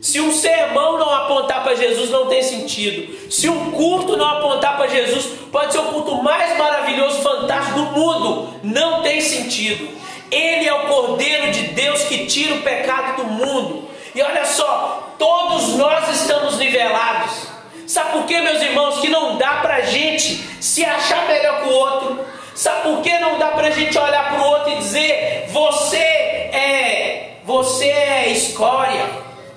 Se 0.00 0.20
um 0.20 0.32
sermão 0.32 0.96
não 0.96 1.12
apontar 1.12 1.64
para 1.64 1.74
Jesus, 1.74 2.10
não 2.10 2.26
tem 2.26 2.42
sentido. 2.42 3.30
Se 3.30 3.48
um 3.48 3.72
culto 3.72 4.16
não 4.16 4.28
apontar 4.28 4.76
para 4.76 4.86
Jesus, 4.86 5.26
pode 5.50 5.72
ser 5.72 5.80
o 5.80 5.84
culto 5.84 6.22
mais 6.22 6.56
maravilhoso, 6.56 7.20
fantástico 7.20 7.80
do 7.80 7.86
mundo, 7.98 8.54
não 8.62 9.02
tem 9.02 9.20
sentido. 9.20 9.88
Ele 10.30 10.68
é 10.68 10.72
o 10.72 10.86
Cordeiro 10.86 11.50
de 11.50 11.62
Deus 11.68 12.02
que 12.04 12.26
tira 12.26 12.54
o 12.54 12.62
pecado 12.62 13.22
do 13.22 13.24
mundo. 13.24 13.88
E 14.14 14.22
olha 14.22 14.44
só, 14.44 15.14
todos 15.18 15.76
nós 15.76 16.08
estamos 16.20 16.58
nivelados. 16.58 17.48
Sabe 17.86 18.12
por 18.12 18.26
quê, 18.26 18.40
meus 18.40 18.60
irmãos? 18.60 19.00
Que 19.00 19.08
não 19.08 19.36
dá 19.36 19.54
para 19.54 19.80
gente 19.80 20.44
se 20.60 20.84
achar 20.84 21.26
melhor 21.26 21.62
que 21.62 21.68
o 21.70 21.72
outro. 21.72 22.20
Sabe 22.58 22.88
por 22.88 23.02
que 23.02 23.18
não 23.20 23.38
dá 23.38 23.52
para 23.52 23.68
a 23.68 23.70
gente 23.70 23.96
olhar 23.96 24.30
para 24.30 24.42
o 24.42 24.48
outro 24.48 24.72
e 24.72 24.78
dizer: 24.78 25.46
você 25.52 25.96
é, 25.96 27.36
você 27.44 27.84
é 27.84 28.32
escória 28.32 29.08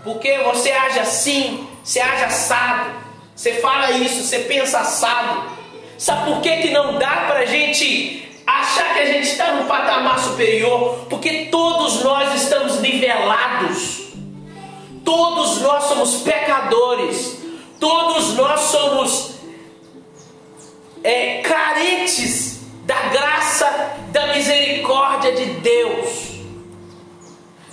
porque 0.03 0.37
você 0.43 0.71
age 0.71 0.99
assim, 0.99 1.67
você 1.83 1.99
age 1.99 2.25
assado, 2.25 2.91
você 3.35 3.53
fala 3.53 3.89
isso, 3.89 4.21
você 4.21 4.41
pensa 4.41 4.81
assado. 4.81 5.49
Sabe 5.97 6.31
por 6.31 6.41
que, 6.41 6.57
que 6.57 6.69
não 6.69 6.99
dá 6.99 7.25
para 7.27 7.39
a 7.39 7.45
gente 7.45 8.23
achar 8.45 8.93
que 8.93 8.99
a 8.99 9.05
gente 9.07 9.29
está 9.29 9.51
num 9.53 9.65
patamar 9.65 10.19
superior? 10.19 11.07
Porque 11.09 11.45
todos 11.45 12.03
nós 12.03 12.39
estamos 12.39 12.81
nivelados, 12.81 14.11
todos 15.03 15.59
nós 15.61 15.85
somos 15.85 16.17
pecadores, 16.17 17.35
todos 17.79 18.35
nós 18.35 18.59
somos 18.59 19.31
é, 21.03 21.41
carentes 21.41 22.50
da 22.91 23.08
graça, 23.08 23.93
da 24.12 24.27
misericórdia 24.34 25.32
de 25.32 25.45
Deus. 25.45 26.32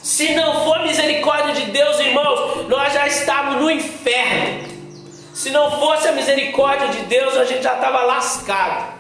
Se 0.01 0.33
não 0.35 0.65
for 0.65 0.87
misericórdia 0.87 1.55
de 1.55 1.73
Deus, 1.73 1.99
irmãos, 1.99 2.69
nós 2.69 2.93
já 2.93 3.05
estávamos 3.09 3.63
no 3.63 3.71
inferno. 3.71 4.69
Se 5.35 5.51
não 5.51 5.73
fosse 5.81 6.07
a 6.07 6.13
misericórdia 6.13 6.89
de 6.89 7.01
Deus, 7.07 7.37
a 7.37 7.45
gente 7.45 7.65
já 7.65 7.75
estava 7.75 8.03
lascado. 8.03 8.97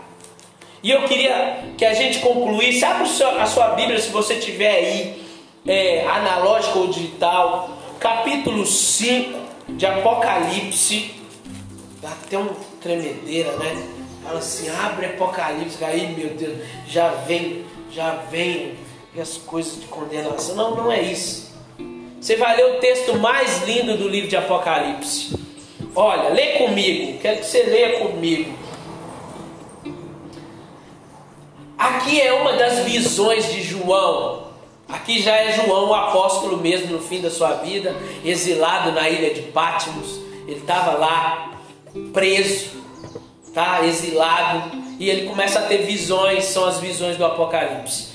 E 0.83 0.90
eu 0.90 1.04
queria 1.04 1.64
que 1.76 1.85
a 1.85 1.94
gente 1.94 2.18
concluísse. 2.18 2.85
Abra 2.85 3.04
a 3.40 3.46
sua 3.46 3.68
Bíblia 3.68 3.98
se 4.00 4.11
você 4.11 4.37
tiver 4.37 4.74
aí, 4.74 5.24
é, 5.66 6.04
analógico 6.09 6.81
ou 6.81 6.88
digital, 6.88 7.70
capítulo 8.00 8.66
5 8.66 9.38
de 9.68 9.87
Apocalipse. 9.87 11.14
Dá 12.02 12.11
até 12.11 12.38
uma 12.38 12.57
tremedeira, 12.81 13.52
né? 13.52 13.97
Fala 14.28 14.40
assim, 14.40 14.68
abre 14.68 15.06
Apocalipse, 15.06 15.82
aí 15.82 16.14
meu 16.14 16.28
Deus, 16.28 16.58
já 16.86 17.08
vem, 17.08 17.64
já 17.90 18.10
vem 18.30 18.74
as 19.18 19.38
coisas 19.38 19.80
de 19.80 19.86
condenação. 19.86 20.54
Não, 20.54 20.76
não 20.76 20.92
é 20.92 21.00
isso. 21.00 21.56
Você 22.20 22.36
vai 22.36 22.54
ler 22.54 22.76
o 22.76 22.78
texto 22.78 23.16
mais 23.16 23.62
lindo 23.62 23.96
do 23.96 24.06
livro 24.06 24.28
de 24.28 24.36
Apocalipse. 24.36 25.34
Olha, 25.96 26.28
lê 26.28 26.58
comigo. 26.58 27.18
Quero 27.20 27.38
que 27.38 27.46
você 27.46 27.62
leia 27.62 28.00
comigo. 28.00 28.52
Aqui 31.78 32.20
é 32.20 32.30
uma 32.34 32.52
das 32.52 32.80
visões 32.80 33.50
de 33.50 33.62
João. 33.62 34.48
Aqui 34.86 35.22
já 35.22 35.36
é 35.36 35.52
João, 35.52 35.88
o 35.88 35.94
apóstolo 35.94 36.58
mesmo, 36.58 36.92
no 36.92 37.00
fim 37.00 37.22
da 37.22 37.30
sua 37.30 37.54
vida, 37.54 37.96
exilado 38.22 38.92
na 38.92 39.08
ilha 39.08 39.32
de 39.32 39.40
Patmos. 39.40 40.20
Ele 40.46 40.60
estava 40.60 40.98
lá, 40.98 41.58
preso, 42.12 42.77
tá? 43.54 43.84
exilado, 43.84 44.82
e 44.98 45.08
ele 45.08 45.26
começa 45.26 45.61
a 45.61 45.62
ter 45.62 45.78
visões, 45.78 46.44
são 46.44 46.64
as 46.64 46.78
visões 46.78 47.16
do 47.16 47.24
Apocalipse. 47.24 48.08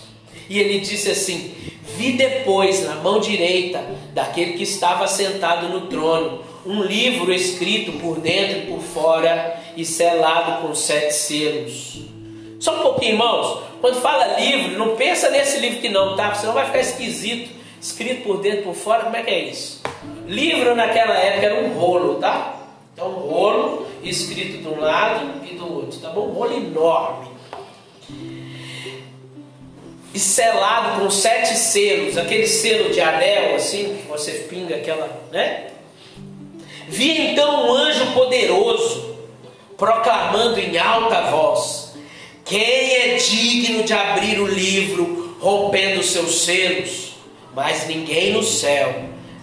E 0.50 0.60
ele 0.60 0.80
disse 0.80 1.10
assim: 1.10 1.54
Vi 1.98 2.14
depois 2.14 2.84
na 2.86 2.96
mão 2.96 3.20
direita 3.20 3.84
daquele 4.14 4.54
que 4.54 4.64
estava 4.64 5.08
sentado 5.08 5.70
no 5.70 5.88
trono 5.88 6.42
um 6.66 6.82
livro 6.82 7.34
escrito 7.34 7.94
por 8.00 8.20
dentro 8.20 8.60
e 8.60 8.62
por 8.68 8.80
fora 8.80 9.60
e 9.76 9.84
selado 9.84 10.62
com 10.66 10.74
sete 10.74 11.14
selos. 11.14 12.02
Só 12.60 12.80
um 12.80 12.84
pouquinho, 12.84 13.14
irmãos. 13.14 13.64
Quando 13.82 14.00
fala 14.02 14.40
livro, 14.40 14.78
não 14.78 14.96
pensa 14.96 15.30
nesse 15.30 15.60
livro 15.60 15.82
que 15.82 15.90
não, 15.90 16.16
tá? 16.16 16.34
Senão 16.36 16.54
vai 16.54 16.66
ficar 16.66 16.80
esquisito. 16.80 17.52
Escrito 17.82 18.24
por 18.24 18.40
dentro 18.40 18.60
e 18.60 18.64
por 18.64 18.76
fora, 18.76 19.04
como 19.04 19.18
é 19.18 19.24
que 19.24 19.30
é 19.30 19.50
isso? 19.50 19.82
Livro 20.26 20.74
naquela 20.74 21.16
época 21.16 21.46
era 21.46 21.66
um 21.66 21.74
rolo, 21.74 22.16
tá? 22.16 22.63
Então, 22.94 23.10
rolo 23.12 23.88
escrito 24.04 24.62
de 24.62 24.68
um 24.68 24.80
lado 24.80 25.46
e 25.50 25.56
do 25.56 25.74
outro, 25.74 26.00
tá 26.00 26.10
bom? 26.10 26.28
Um 26.28 26.34
rolo 26.34 26.56
enorme 26.56 27.34
e 30.14 30.20
selado 30.20 31.02
com 31.02 31.10
sete 31.10 31.56
selos, 31.56 32.18
aquele 32.18 32.46
selo 32.46 32.92
de 32.92 33.02
anel 33.02 33.56
assim, 33.56 33.98
que 33.98 34.08
você 34.08 34.32
pinga 34.48 34.76
aquela, 34.76 35.10
né? 35.32 35.72
Vi 36.88 37.32
então 37.32 37.68
um 37.68 37.74
anjo 37.74 38.12
poderoso 38.14 39.18
proclamando 39.76 40.60
em 40.60 40.78
alta 40.78 41.32
voz: 41.32 41.96
Quem 42.46 42.62
é 42.62 43.16
digno 43.16 43.84
de 43.84 43.94
abrir 43.94 44.40
o 44.40 44.46
livro, 44.46 45.36
rompendo 45.42 46.04
seus 46.04 46.44
selos? 46.44 47.14
Mas 47.56 47.88
ninguém 47.88 48.34
no 48.34 48.44
céu, 48.44 48.94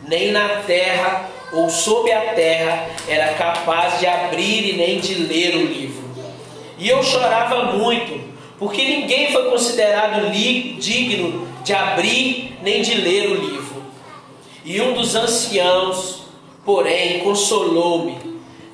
nem 0.06 0.30
na 0.30 0.62
terra 0.62 1.28
ou 1.52 1.68
sob 1.68 2.10
a 2.12 2.34
terra 2.34 2.86
era 3.08 3.34
capaz 3.34 3.98
de 3.98 4.06
abrir 4.06 4.74
e 4.74 4.76
nem 4.76 5.00
de 5.00 5.14
ler 5.14 5.56
o 5.56 5.66
livro. 5.66 6.10
E 6.78 6.88
eu 6.88 7.02
chorava 7.02 7.76
muito 7.76 8.20
porque 8.58 8.84
ninguém 8.84 9.32
foi 9.32 9.50
considerado 9.50 10.30
digno 10.30 11.48
de 11.64 11.72
abrir 11.72 12.58
nem 12.62 12.82
de 12.82 12.94
ler 12.94 13.30
o 13.30 13.34
livro. 13.34 13.82
E 14.64 14.80
um 14.80 14.92
dos 14.92 15.14
anciãos, 15.14 16.22
porém, 16.64 17.20
consolou-me: 17.20 18.18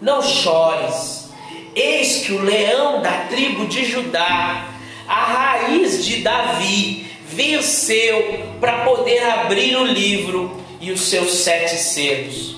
Não 0.01 0.21
chores, 0.21 1.31
eis 1.75 2.25
que 2.27 2.33
o 2.33 2.43
leão 2.43 3.01
da 3.01 3.27
tribo 3.29 3.67
de 3.67 3.85
Judá, 3.85 4.69
a 5.07 5.25
raiz 5.25 6.05
de 6.05 6.23
Davi, 6.23 7.07
venceu 7.29 8.41
para 8.61 8.85
poder 8.85 9.23
abrir 9.23 9.77
o 9.77 9.85
livro 9.85 10.61
e 10.81 10.91
os 10.91 11.03
seus 11.03 11.31
sete 11.31 11.77
selos. 11.77 12.57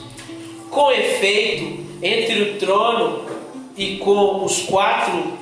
Com 0.71 0.91
efeito, 0.93 1.85
entre 2.03 2.43
o 2.43 2.59
trono 2.59 3.25
e 3.77 3.97
com 3.97 4.45
os 4.45 4.63
quatro 4.63 5.39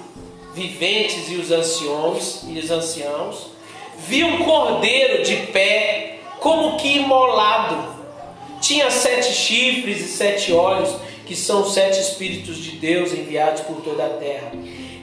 viventes 0.54 1.30
e 1.30 1.34
os 1.34 1.50
anciãos 1.50 2.44
e 2.48 2.58
os 2.58 2.70
anciãos, 2.70 3.50
vi 4.06 4.24
um 4.24 4.44
cordeiro 4.44 5.22
de 5.22 5.36
pé, 5.48 6.20
como 6.40 6.76
que 6.76 6.96
imolado. 6.96 7.96
Tinha 8.60 8.90
sete 8.90 9.32
chifres 9.32 10.00
e 10.00 10.08
sete 10.08 10.52
olhos, 10.52 10.94
que 11.26 11.34
são 11.34 11.64
sete 11.68 12.00
espíritos 12.00 12.58
de 12.58 12.72
Deus 12.72 13.12
enviados 13.12 13.62
por 13.62 13.82
toda 13.82 14.06
a 14.06 14.10
terra. 14.10 14.52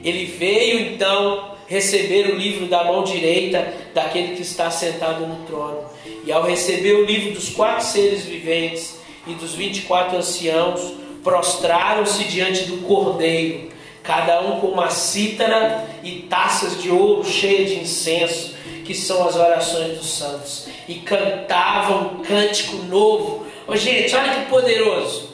Ele 0.03 0.25
veio 0.25 0.79
então 0.79 1.53
receber 1.67 2.29
o 2.29 2.36
livro 2.36 2.65
da 2.65 2.83
mão 2.83 3.03
direita 3.03 3.73
daquele 3.93 4.36
que 4.36 4.41
está 4.41 4.69
sentado 4.71 5.25
no 5.27 5.45
trono. 5.45 5.83
E 6.25 6.31
ao 6.31 6.43
receber 6.43 6.93
o 6.93 7.05
livro 7.05 7.33
dos 7.33 7.49
quatro 7.49 7.86
seres 7.86 8.25
viventes 8.25 8.97
e 9.27 9.33
dos 9.33 9.53
vinte 9.53 9.79
e 9.79 9.81
quatro 9.81 10.17
anciãos, 10.17 10.93
prostraram-se 11.23 12.25
diante 12.25 12.65
do 12.65 12.77
cordeiro 12.86 13.73
cada 14.03 14.41
um 14.41 14.59
com 14.59 14.67
uma 14.67 14.89
cítara 14.89 15.88
e 16.03 16.23
taças 16.29 16.81
de 16.81 16.89
ouro 16.89 17.23
cheias 17.23 17.69
de 17.69 17.79
incenso, 17.79 18.53
que 18.83 18.93
são 18.93 19.25
as 19.25 19.36
orações 19.36 19.97
dos 19.97 20.09
santos, 20.17 20.67
e 20.88 20.95
cantavam 20.95 22.15
um 22.15 22.23
cântico 22.23 22.75
novo. 22.83 23.47
Ô, 23.65 23.77
gente, 23.77 24.13
olha 24.13 24.33
que 24.33 24.49
poderoso! 24.49 25.29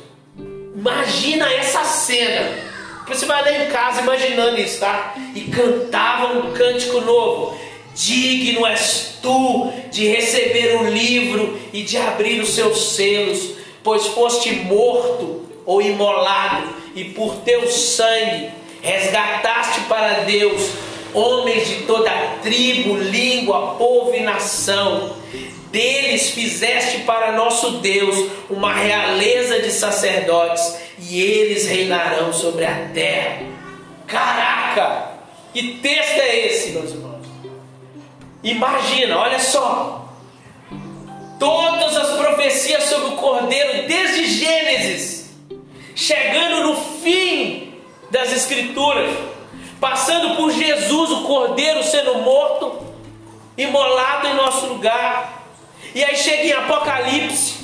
Imagina 0.75 1.51
essa 1.51 1.83
cena. 1.83 2.69
Você 3.07 3.25
vai 3.25 3.41
lá 3.41 3.65
em 3.65 3.69
casa 3.69 4.01
imaginando 4.01 4.61
isso, 4.61 4.79
tá? 4.79 5.15
E 5.33 5.41
cantavam 5.41 6.41
um 6.41 6.53
cântico 6.53 7.01
novo. 7.01 7.57
Digno 7.95 8.67
és 8.67 9.17
tu 9.19 9.73
de 9.91 10.07
receber 10.07 10.79
o 10.79 10.89
livro 10.89 11.59
e 11.73 11.81
de 11.81 11.97
abrir 11.97 12.39
os 12.39 12.49
seus 12.49 12.95
selos, 12.95 13.55
pois 13.83 14.07
foste 14.07 14.51
morto 14.51 15.45
ou 15.65 15.81
imolado, 15.81 16.67
e 16.95 17.05
por 17.05 17.35
teu 17.37 17.67
sangue 17.69 18.49
resgataste 18.81 19.81
para 19.81 20.21
Deus 20.21 20.71
homens 21.13 21.67
de 21.67 21.75
toda 21.83 22.11
tribo, 22.41 22.97
língua, 22.97 23.75
povo 23.75 24.13
e 24.13 24.21
nação. 24.21 25.15
Deles 25.71 26.31
fizeste 26.31 26.99
para 26.99 27.33
nosso 27.33 27.73
Deus 27.73 28.31
uma 28.49 28.73
realeza 28.73 29.59
de 29.59 29.69
sacerdotes, 29.71 30.75
e 30.97 31.21
eles 31.21 31.67
reinarão 31.67 32.33
sobre 32.33 32.65
a 32.65 32.89
terra. 32.93 33.43
Caraca! 34.07 35.09
Que 35.53 35.75
texto 35.75 36.19
é 36.19 36.47
esse, 36.47 36.71
meus 36.71 36.91
irmãos? 36.91 37.25
Imagina, 38.43 39.19
olha 39.19 39.39
só. 39.39 39.98
Todas 41.39 41.95
as 41.95 42.17
profecias 42.17 42.83
sobre 42.83 43.13
o 43.13 43.17
Cordeiro, 43.17 43.87
desde 43.87 44.25
Gênesis, 44.25 45.31
chegando 45.95 46.67
no 46.67 46.75
fim 47.01 47.73
das 48.11 48.31
Escrituras, 48.33 49.09
passando 49.79 50.35
por 50.35 50.51
Jesus, 50.51 51.11
o 51.11 51.23
Cordeiro 51.23 51.81
sendo 51.83 52.15
morto 52.15 52.89
imolado 53.57 54.27
em 54.27 54.33
nosso 54.35 54.67
lugar. 54.67 55.45
E 55.95 56.03
aí 56.03 56.15
chega 56.15 56.43
em 56.43 56.51
Apocalipse. 56.51 57.59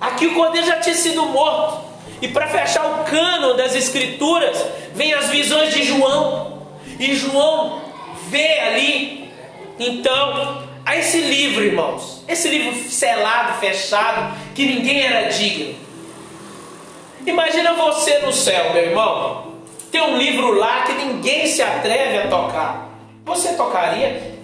Aqui 0.00 0.26
o 0.26 0.34
cordeiro 0.34 0.66
já 0.66 0.78
tinha 0.78 0.94
sido 0.94 1.26
morto. 1.26 1.88
E 2.20 2.28
para 2.28 2.48
fechar 2.48 2.84
o 2.86 3.04
cano 3.04 3.56
das 3.56 3.74
escrituras, 3.74 4.64
vem 4.94 5.12
as 5.12 5.28
visões 5.28 5.74
de 5.74 5.82
João. 5.84 6.62
E 6.98 7.14
João 7.14 7.80
vê 8.28 8.58
ali, 8.60 9.32
então, 9.78 10.67
a 10.88 10.96
esse 10.96 11.20
livro, 11.20 11.62
irmãos. 11.62 12.24
Esse 12.26 12.48
livro 12.48 12.74
selado, 12.88 13.60
fechado, 13.60 14.34
que 14.54 14.64
ninguém 14.64 15.02
era 15.02 15.28
digno. 15.28 15.74
Imagina 17.26 17.74
você 17.74 18.20
no 18.20 18.32
céu, 18.32 18.72
meu 18.72 18.84
irmão. 18.84 19.52
Tem 19.92 20.00
um 20.00 20.16
livro 20.16 20.54
lá 20.54 20.84
que 20.84 20.92
ninguém 20.94 21.46
se 21.46 21.60
atreve 21.60 22.16
a 22.16 22.28
tocar. 22.28 22.88
Você 23.26 23.52
tocaria? 23.52 24.34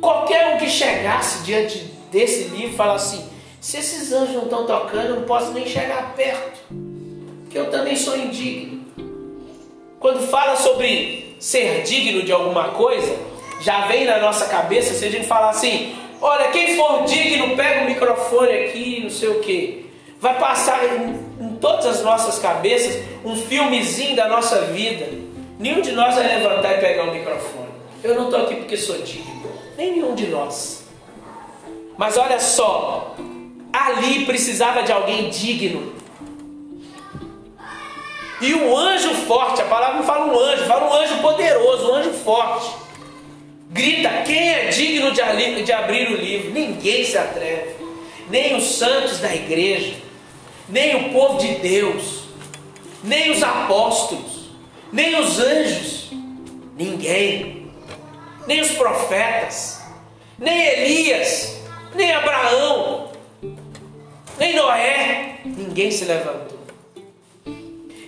Qualquer 0.00 0.54
um 0.54 0.58
que 0.58 0.70
chegasse 0.70 1.42
diante 1.42 1.80
desse 2.10 2.44
livro 2.44 2.74
fala 2.74 2.94
assim: 2.94 3.22
se 3.60 3.76
esses 3.76 4.10
anjos 4.10 4.34
não 4.34 4.44
estão 4.44 4.64
tocando, 4.64 5.08
eu 5.08 5.16
não 5.16 5.22
posso 5.24 5.52
nem 5.52 5.66
chegar 5.66 6.14
perto, 6.14 6.60
porque 7.42 7.58
eu 7.58 7.70
também 7.70 7.94
sou 7.94 8.16
indigno. 8.16 8.86
Quando 10.00 10.26
fala 10.28 10.56
sobre 10.56 11.36
ser 11.38 11.82
digno 11.82 12.22
de 12.22 12.32
alguma 12.32 12.70
coisa, 12.70 13.31
já 13.62 13.86
vem 13.86 14.04
na 14.04 14.18
nossa 14.18 14.46
cabeça 14.46 14.92
se 14.92 15.04
a 15.04 15.10
gente 15.10 15.26
falar 15.26 15.50
assim: 15.50 15.94
olha, 16.20 16.50
quem 16.50 16.76
for 16.76 17.04
digno, 17.04 17.56
pega 17.56 17.82
o 17.82 17.86
microfone 17.86 18.52
aqui, 18.52 19.00
não 19.02 19.10
sei 19.10 19.28
o 19.28 19.40
que. 19.40 19.90
Vai 20.20 20.38
passar 20.38 20.84
em, 20.84 21.44
em 21.44 21.56
todas 21.56 21.86
as 21.86 22.02
nossas 22.02 22.38
cabeças 22.38 23.02
um 23.24 23.36
filmezinho 23.36 24.16
da 24.16 24.28
nossa 24.28 24.62
vida. 24.66 25.08
Nenhum 25.58 25.80
de 25.80 25.92
nós 25.92 26.14
vai 26.16 26.26
levantar 26.26 26.74
e 26.74 26.80
pegar 26.80 27.04
o 27.04 27.12
microfone. 27.12 27.68
Eu 28.02 28.16
não 28.16 28.24
estou 28.24 28.42
aqui 28.42 28.56
porque 28.56 28.76
sou 28.76 28.98
digno. 28.98 29.52
Nenhum 29.76 30.14
de 30.14 30.26
nós. 30.26 30.84
Mas 31.96 32.16
olha 32.16 32.40
só, 32.40 33.14
ali 33.72 34.24
precisava 34.24 34.82
de 34.82 34.90
alguém 34.90 35.30
digno. 35.30 35.92
E 38.40 38.54
o 38.54 38.76
anjo 38.76 39.14
forte, 39.26 39.62
a 39.62 39.66
palavra 39.66 39.98
não 39.98 40.02
fala 40.02 40.26
um 40.26 40.36
anjo, 40.36 40.64
fala 40.64 40.88
um 40.88 40.92
anjo 40.92 41.16
poderoso, 41.18 41.92
um 41.92 41.94
anjo 41.94 42.10
forte. 42.10 42.81
Grita: 43.72 44.22
quem 44.26 44.50
é 44.50 44.66
digno 44.66 45.10
de, 45.12 45.62
de 45.62 45.72
abrir 45.72 46.10
o 46.10 46.16
livro? 46.16 46.52
Ninguém 46.52 47.04
se 47.04 47.16
atreve, 47.16 47.74
nem 48.28 48.54
os 48.54 48.76
santos 48.76 49.18
da 49.18 49.34
igreja, 49.34 49.94
nem 50.68 50.94
o 50.96 51.12
povo 51.12 51.38
de 51.38 51.54
Deus, 51.54 52.24
nem 53.02 53.30
os 53.30 53.42
apóstolos, 53.42 54.50
nem 54.92 55.18
os 55.18 55.40
anjos, 55.40 56.10
ninguém, 56.76 57.72
nem 58.46 58.60
os 58.60 58.72
profetas, 58.72 59.82
nem 60.38 60.66
Elias, 60.66 61.58
nem 61.94 62.12
Abraão, 62.12 63.10
nem 64.38 64.54
Noé, 64.54 65.40
ninguém 65.46 65.90
se 65.90 66.04
levantou. 66.04 66.60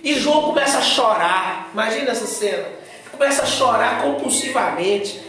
E 0.03 0.13
João 0.19 0.43
começa 0.43 0.77
a 0.77 0.81
chorar. 0.83 1.71
Imagina 1.73 2.11
essa 2.11 2.27
cena. 2.27 2.63
Começa 3.11 3.41
a 3.41 3.45
chorar 3.47 4.03
compulsivamente. 4.03 5.24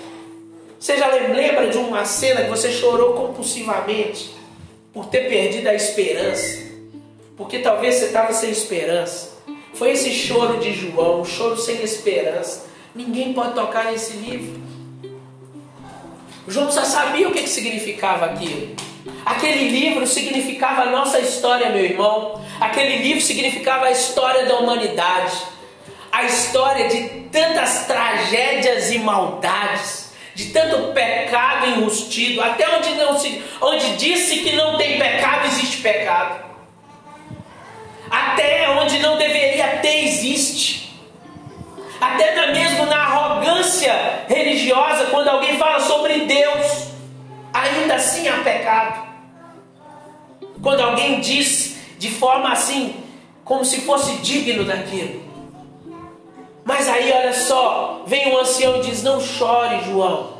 Você 0.78 0.96
já 0.96 1.08
lembra 1.08 1.68
de 1.68 1.78
uma 1.78 2.04
cena 2.04 2.42
que 2.42 2.50
você 2.50 2.70
chorou 2.70 3.14
compulsivamente 3.14 4.34
por 4.92 5.06
ter 5.06 5.28
perdido 5.28 5.68
a 5.68 5.74
esperança? 5.74 6.64
Porque 7.36 7.58
talvez 7.58 7.96
você 7.96 8.06
estava 8.06 8.32
sem 8.32 8.50
esperança. 8.50 9.36
Foi 9.74 9.90
esse 9.90 10.10
choro 10.10 10.58
de 10.58 10.72
João, 10.72 11.20
um 11.20 11.24
choro 11.24 11.56
sem 11.56 11.82
esperança. 11.82 12.66
Ninguém 12.94 13.32
pode 13.32 13.54
tocar 13.54 13.86
nesse 13.86 14.16
livro. 14.16 14.60
João 16.48 16.70
só 16.70 16.84
sabia 16.84 17.28
o 17.28 17.32
que, 17.32 17.42
que 17.42 17.48
significava 17.48 18.26
aquilo. 18.26 18.74
Aquele 19.24 19.68
livro 19.68 20.06
significava 20.06 20.82
a 20.82 20.90
nossa 20.90 21.18
história, 21.18 21.70
meu 21.70 21.84
irmão. 21.84 22.40
Aquele 22.60 23.02
livro 23.02 23.20
significava 23.20 23.86
a 23.86 23.90
história 23.90 24.46
da 24.46 24.56
humanidade. 24.58 25.36
A 26.10 26.24
história 26.24 26.88
de 26.88 27.28
tantas 27.30 27.86
tragédias 27.86 28.90
e 28.90 28.98
maldades, 28.98 30.05
de 30.36 30.50
tanto 30.50 30.92
pecado 30.92 31.66
enrustido, 31.66 32.42
até 32.42 32.68
onde 32.76 32.90
não 32.90 33.18
se, 33.18 33.42
onde 33.58 33.96
disse 33.96 34.40
que 34.40 34.54
não 34.54 34.76
tem 34.76 34.98
pecado, 34.98 35.46
existe 35.46 35.78
pecado. 35.78 36.44
Até 38.10 38.68
onde 38.70 38.98
não 38.98 39.16
deveria 39.16 39.78
ter, 39.78 40.04
existe. 40.04 40.94
Até 41.98 42.26
mesmo 42.52 42.86
na 42.86 42.96
arrogância 42.96 44.24
religiosa, 44.28 45.06
quando 45.06 45.28
alguém 45.28 45.56
fala 45.56 45.80
sobre 45.80 46.26
Deus, 46.26 46.88
ainda 47.52 47.94
assim 47.94 48.28
há 48.28 48.38
pecado. 48.38 49.06
Quando 50.62 50.82
alguém 50.82 51.20
diz 51.20 51.78
de 51.98 52.10
forma 52.10 52.52
assim, 52.52 53.02
como 53.42 53.64
se 53.64 53.80
fosse 53.80 54.16
digno 54.18 54.64
daquilo. 54.64 55.25
Mas 56.66 56.88
aí, 56.88 57.12
olha 57.12 57.32
só, 57.32 58.02
vem 58.08 58.32
um 58.32 58.38
ancião 58.38 58.78
e 58.78 58.80
diz: 58.80 59.00
Não 59.04 59.20
chore, 59.20 59.84
João. 59.84 60.36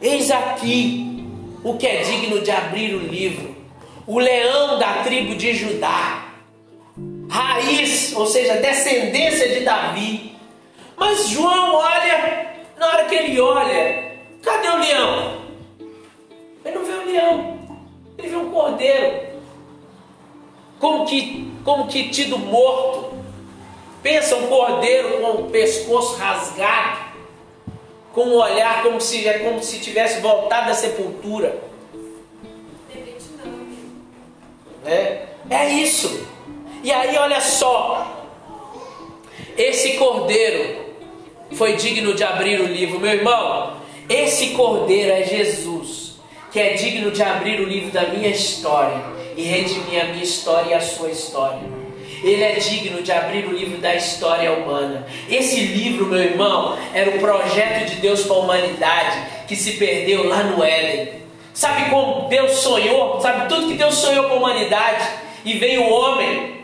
Eis 0.00 0.30
aqui 0.30 1.26
o 1.64 1.74
que 1.78 1.86
é 1.86 2.02
digno 2.02 2.42
de 2.42 2.50
abrir 2.50 2.94
o 2.94 2.98
livro. 2.98 3.56
O 4.06 4.18
leão 4.18 4.78
da 4.78 5.02
tribo 5.02 5.34
de 5.34 5.54
Judá, 5.54 6.32
raiz, 7.30 8.14
ou 8.14 8.26
seja, 8.26 8.58
descendência 8.58 9.48
de 9.48 9.64
Davi. 9.64 10.36
Mas 10.98 11.28
João 11.30 11.76
olha, 11.76 12.54
na 12.78 12.86
hora 12.86 13.04
que 13.06 13.14
ele 13.14 13.40
olha, 13.40 14.18
cadê 14.42 14.68
o 14.68 14.78
leão? 14.78 15.36
Ele 16.62 16.74
não 16.76 16.84
vê 16.84 16.92
o 16.92 17.06
leão, 17.06 17.58
ele 18.18 18.28
vê 18.28 18.36
um 18.36 18.50
cordeiro, 18.50 19.26
como 20.78 21.06
que, 21.06 21.50
como 21.64 21.86
que 21.86 22.10
tido 22.10 22.38
morto. 22.38 23.15
Pensa 24.02 24.36
um 24.36 24.46
cordeiro 24.46 25.20
com 25.20 25.30
o 25.42 25.50
pescoço 25.50 26.16
rasgado, 26.16 27.06
com 28.12 28.22
um 28.22 28.36
olhar 28.36 28.82
como 28.82 29.00
se, 29.00 29.22
como 29.42 29.62
se 29.62 29.80
tivesse 29.80 30.20
voltado 30.20 30.68
da 30.68 30.74
sepultura. 30.74 31.58
É, 34.84 35.26
é 35.50 35.68
isso. 35.70 36.26
E 36.82 36.92
aí, 36.92 37.16
olha 37.16 37.40
só, 37.40 38.24
esse 39.56 39.94
cordeiro 39.94 40.86
foi 41.52 41.74
digno 41.74 42.14
de 42.14 42.22
abrir 42.22 42.60
o 42.60 42.66
livro, 42.66 43.00
meu 43.00 43.12
irmão. 43.12 43.80
Esse 44.08 44.50
cordeiro 44.50 45.10
é 45.10 45.24
Jesus 45.24 46.06
que 46.56 46.60
é 46.60 46.72
digno 46.72 47.10
de 47.10 47.22
abrir 47.22 47.60
o 47.60 47.64
livro 47.64 47.90
da 47.90 48.06
minha 48.06 48.30
história 48.30 48.98
e 49.36 49.42
redimir 49.42 50.00
a 50.00 50.04
minha 50.06 50.24
história 50.24 50.70
e 50.70 50.72
a 50.72 50.80
sua 50.80 51.10
história. 51.10 51.60
Ele 52.22 52.42
é 52.42 52.52
digno 52.54 53.02
de 53.02 53.12
abrir 53.12 53.46
o 53.46 53.52
livro 53.52 53.78
da 53.78 53.94
história 53.94 54.52
humana. 54.52 55.06
Esse 55.28 55.60
livro, 55.60 56.06
meu 56.06 56.22
irmão, 56.22 56.78
era 56.94 57.10
o 57.10 57.18
projeto 57.18 57.90
de 57.90 57.96
Deus 57.96 58.22
para 58.22 58.36
a 58.36 58.38
humanidade 58.40 59.18
que 59.46 59.54
se 59.54 59.72
perdeu 59.72 60.26
lá 60.28 60.42
no 60.42 60.62
Éden. 60.62 61.14
Sabe 61.52 61.88
como 61.90 62.28
Deus 62.28 62.52
sonhou? 62.52 63.20
Sabe 63.20 63.48
tudo 63.48 63.68
que 63.68 63.74
Deus 63.74 63.94
sonhou 63.94 64.24
para 64.24 64.34
a 64.34 64.38
humanidade? 64.38 65.08
E 65.44 65.54
veio 65.54 65.84
o 65.84 65.90
homem 65.90 66.56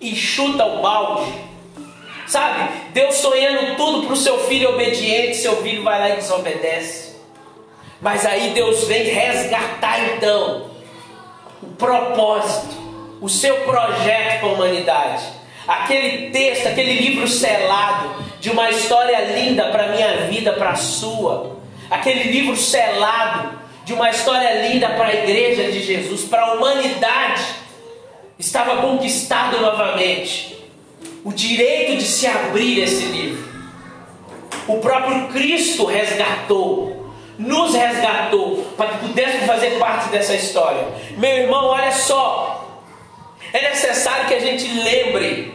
e 0.00 0.14
chuta 0.14 0.64
o 0.64 0.82
balde. 0.82 1.32
Sabe? 2.26 2.68
Deus 2.92 3.16
sonhando 3.16 3.76
tudo 3.76 4.06
para 4.06 4.14
o 4.14 4.16
seu 4.16 4.38
filho 4.46 4.70
obediente, 4.70 5.36
seu 5.36 5.56
filho 5.62 5.82
vai 5.82 5.98
lá 6.00 6.10
e 6.10 6.16
desobedece. 6.16 7.14
Mas 8.00 8.26
aí 8.26 8.50
Deus 8.50 8.84
vem 8.84 9.04
resgatar 9.04 10.16
então 10.16 10.70
o 11.62 11.66
propósito, 11.68 12.74
o 13.24 13.28
seu 13.30 13.56
projeto 13.60 14.40
para 14.40 14.48
a 14.50 14.52
humanidade. 14.52 15.24
Aquele 15.66 16.28
texto, 16.30 16.66
aquele 16.66 16.92
livro 16.92 17.26
selado 17.26 18.22
de 18.38 18.50
uma 18.50 18.68
história 18.68 19.18
linda 19.32 19.70
para 19.70 19.84
a 19.84 19.88
minha 19.88 20.26
vida, 20.26 20.52
para 20.52 20.72
a 20.72 20.76
sua. 20.76 21.56
Aquele 21.90 22.24
livro 22.24 22.54
selado 22.54 23.58
de 23.82 23.94
uma 23.94 24.10
história 24.10 24.68
linda 24.68 24.90
para 24.90 25.06
a 25.06 25.14
igreja 25.14 25.72
de 25.72 25.82
Jesus, 25.82 26.24
para 26.24 26.42
a 26.42 26.52
humanidade. 26.52 27.46
Estava 28.38 28.82
conquistado 28.82 29.58
novamente 29.58 30.62
o 31.24 31.32
direito 31.32 31.96
de 31.96 32.04
se 32.04 32.26
abrir 32.26 32.82
esse 32.82 33.06
livro. 33.06 33.42
O 34.68 34.80
próprio 34.80 35.28
Cristo 35.28 35.86
resgatou 35.86 37.04
nos 37.38 37.74
resgatou 37.74 38.64
para 38.76 38.90
que 38.90 39.08
pudéssemos 39.08 39.46
fazer 39.46 39.78
parte 39.78 40.08
dessa 40.10 40.34
história. 40.34 40.86
Meu 41.16 41.30
irmão, 41.30 41.66
olha 41.66 41.90
só, 41.90 42.53
é 43.54 43.70
necessário 43.70 44.26
que 44.26 44.34
a 44.34 44.40
gente 44.40 44.66
lembre 44.66 45.54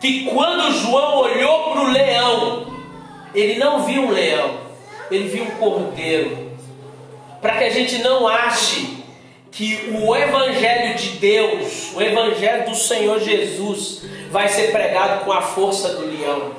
que 0.00 0.26
quando 0.26 0.72
João 0.72 1.16
olhou 1.16 1.72
para 1.72 1.80
o 1.80 1.90
leão, 1.90 2.66
ele 3.34 3.58
não 3.58 3.82
viu 3.82 4.02
um 4.02 4.10
leão, 4.12 4.60
ele 5.10 5.26
viu 5.26 5.42
um 5.42 5.50
cordeiro. 5.56 6.52
Para 7.42 7.56
que 7.56 7.64
a 7.64 7.70
gente 7.70 7.98
não 7.98 8.28
ache 8.28 8.98
que 9.50 9.96
o 10.00 10.14
Evangelho 10.14 10.94
de 10.96 11.08
Deus, 11.18 11.92
o 11.92 12.00
Evangelho 12.00 12.70
do 12.70 12.76
Senhor 12.76 13.18
Jesus, 13.18 14.02
vai 14.30 14.46
ser 14.48 14.70
pregado 14.70 15.24
com 15.24 15.32
a 15.32 15.42
força 15.42 15.88
do 15.94 16.06
leão. 16.06 16.52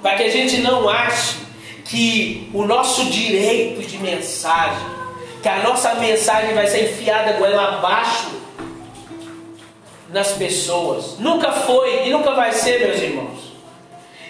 Para 0.00 0.14
que 0.14 0.22
a 0.22 0.30
gente 0.30 0.58
não 0.58 0.88
ache 0.88 1.38
que 1.84 2.48
o 2.54 2.64
nosso 2.64 3.06
direito 3.06 3.82
de 3.82 3.98
mensagem, 3.98 4.86
que 5.42 5.48
a 5.48 5.58
nossa 5.64 5.96
mensagem 5.96 6.54
vai 6.54 6.68
ser 6.68 6.92
enfiada 6.92 7.32
goela 7.32 7.78
abaixo 7.78 8.41
nas 10.12 10.32
pessoas. 10.32 11.18
Nunca 11.18 11.50
foi 11.50 12.06
e 12.06 12.10
nunca 12.10 12.32
vai 12.32 12.52
ser, 12.52 12.86
meus 12.86 13.00
irmãos. 13.00 13.52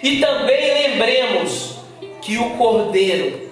E 0.01 0.19
também 0.19 0.73
lembremos 0.73 1.75
que 2.21 2.37
o 2.37 2.51
cordeiro 2.51 3.51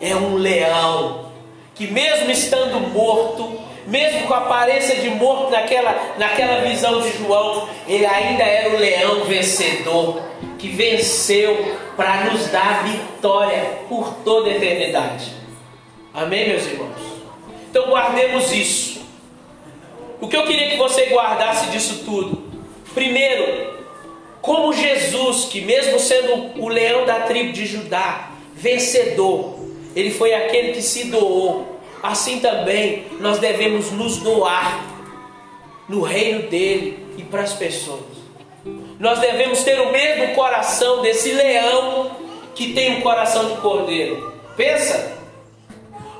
é 0.00 0.14
um 0.14 0.36
leão 0.36 1.28
que 1.74 1.86
mesmo 1.86 2.28
estando 2.30 2.80
morto, 2.92 3.56
mesmo 3.86 4.26
com 4.26 4.34
a 4.34 4.38
aparência 4.38 4.96
de 4.96 5.10
morto 5.10 5.50
naquela, 5.50 6.14
naquela 6.18 6.60
visão 6.62 7.00
de 7.00 7.16
João, 7.18 7.68
ele 7.86 8.04
ainda 8.04 8.42
era 8.42 8.74
o 8.74 8.78
leão 8.78 9.24
vencedor, 9.24 10.20
que 10.58 10.68
venceu 10.68 11.76
para 11.96 12.24
nos 12.24 12.48
dar 12.48 12.82
vitória 12.84 13.78
por 13.88 14.12
toda 14.24 14.50
a 14.50 14.54
eternidade. 14.54 15.32
Amém, 16.12 16.48
meus 16.48 16.66
irmãos? 16.66 17.00
Então 17.70 17.86
guardemos 17.86 18.52
isso. 18.52 18.97
O 20.20 20.28
que 20.28 20.36
eu 20.36 20.44
queria 20.44 20.70
que 20.70 20.76
você 20.76 21.06
guardasse 21.06 21.70
disso 21.70 22.02
tudo? 22.04 22.42
Primeiro, 22.94 23.78
como 24.40 24.72
Jesus, 24.72 25.44
que 25.44 25.60
mesmo 25.60 25.98
sendo 25.98 26.60
o 26.60 26.68
leão 26.68 27.04
da 27.04 27.20
tribo 27.20 27.52
de 27.52 27.66
Judá, 27.66 28.30
vencedor, 28.54 29.58
ele 29.94 30.10
foi 30.10 30.34
aquele 30.34 30.72
que 30.72 30.82
se 30.82 31.04
doou 31.04 31.78
assim 32.02 32.40
também 32.40 33.06
nós 33.20 33.38
devemos 33.38 33.90
nos 33.90 34.18
doar 34.18 34.84
no 35.88 36.02
reino 36.02 36.48
dele 36.48 37.06
e 37.16 37.22
para 37.22 37.42
as 37.42 37.54
pessoas. 37.54 38.18
Nós 38.98 39.18
devemos 39.20 39.62
ter 39.62 39.80
o 39.80 39.92
mesmo 39.92 40.34
coração 40.34 41.02
desse 41.02 41.32
leão 41.32 42.10
que 42.54 42.72
tem 42.72 42.98
um 42.98 43.00
coração 43.00 43.48
de 43.48 43.60
cordeiro. 43.60 44.34
Pensa, 44.56 45.16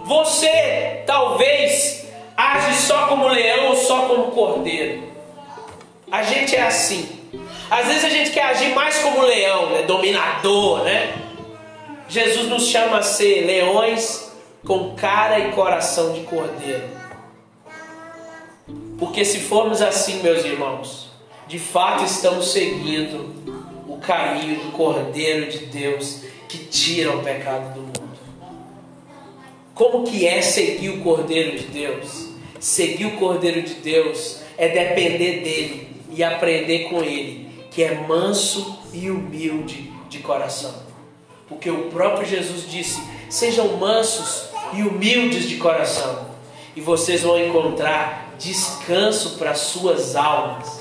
você 0.04 1.02
talvez 1.06 2.07
age 2.38 2.82
só 2.82 3.08
como 3.08 3.26
leão 3.26 3.70
ou 3.70 3.76
só 3.76 4.02
como 4.02 4.30
cordeiro. 4.30 5.02
A 6.10 6.22
gente 6.22 6.54
é 6.54 6.62
assim. 6.62 7.08
Às 7.68 7.86
vezes 7.88 8.04
a 8.04 8.08
gente 8.08 8.30
quer 8.30 8.44
agir 8.44 8.72
mais 8.74 8.98
como 8.98 9.22
leão, 9.22 9.70
né? 9.70 9.82
dominador, 9.82 10.84
né? 10.84 11.14
Jesus 12.08 12.48
nos 12.48 12.68
chama 12.68 12.98
a 12.98 13.02
ser 13.02 13.44
leões 13.44 14.32
com 14.64 14.94
cara 14.94 15.40
e 15.40 15.52
coração 15.52 16.12
de 16.12 16.20
cordeiro. 16.20 16.88
Porque 18.98 19.24
se 19.24 19.40
formos 19.40 19.82
assim, 19.82 20.22
meus 20.22 20.44
irmãos, 20.44 21.08
de 21.48 21.58
fato 21.58 22.04
estamos 22.04 22.52
seguindo 22.52 23.34
o 23.86 23.98
caminho 23.98 24.60
do 24.60 24.72
Cordeiro 24.72 25.50
de 25.50 25.66
Deus 25.66 26.22
que 26.48 26.58
tira 26.58 27.16
o 27.16 27.22
pecado 27.22 27.74
do 27.74 27.80
mundo. 27.80 28.18
Como 29.74 30.04
que 30.04 30.26
é 30.26 30.40
seguir 30.40 30.90
o 30.90 31.02
Cordeiro 31.02 31.56
de 31.58 31.64
Deus? 31.66 32.27
Seguir 32.60 33.06
o 33.06 33.16
Cordeiro 33.16 33.62
de 33.62 33.74
Deus 33.74 34.40
é 34.56 34.68
depender 34.68 35.40
dele 35.42 35.88
e 36.10 36.24
aprender 36.24 36.88
com 36.88 37.02
ele, 37.02 37.48
que 37.70 37.82
é 37.82 37.94
manso 37.94 38.78
e 38.92 39.10
humilde 39.10 39.92
de 40.08 40.18
coração. 40.18 40.74
Porque 41.48 41.70
o 41.70 41.84
próprio 41.90 42.26
Jesus 42.26 42.68
disse: 42.68 43.00
sejam 43.30 43.76
mansos 43.76 44.48
e 44.72 44.82
humildes 44.82 45.48
de 45.48 45.56
coração, 45.56 46.26
e 46.74 46.80
vocês 46.80 47.22
vão 47.22 47.38
encontrar 47.38 48.34
descanso 48.38 49.38
para 49.38 49.54
suas 49.54 50.16
almas. 50.16 50.80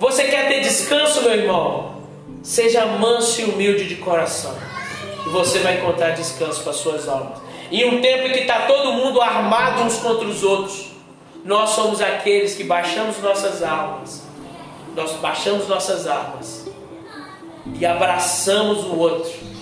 Você 0.00 0.24
quer 0.24 0.48
ter 0.48 0.60
descanso, 0.62 1.22
meu 1.22 1.32
irmão? 1.32 2.02
Seja 2.42 2.86
manso 2.86 3.40
e 3.40 3.44
humilde 3.44 3.86
de 3.86 3.96
coração, 3.96 4.56
e 5.26 5.28
você 5.28 5.60
vai 5.60 5.78
encontrar 5.78 6.10
descanso 6.10 6.62
para 6.62 6.72
suas 6.72 7.06
almas. 7.08 7.38
Em 7.72 7.84
um 7.86 8.00
tempo 8.00 8.28
em 8.28 8.32
que 8.32 8.40
está 8.40 8.66
todo 8.66 8.92
mundo 8.92 9.20
armado 9.20 9.82
uns 9.82 9.96
contra 9.96 10.28
os 10.28 10.44
outros, 10.44 10.92
nós 11.44 11.70
somos 11.70 12.00
aqueles 12.00 12.54
que 12.54 12.62
baixamos 12.62 13.18
nossas 13.20 13.62
almas, 13.62 14.24
nós 14.94 15.12
baixamos 15.12 15.66
nossas 15.66 16.06
armas 16.06 16.70
e 17.80 17.84
abraçamos 17.84 18.84
o 18.84 18.96
outro 18.96 19.52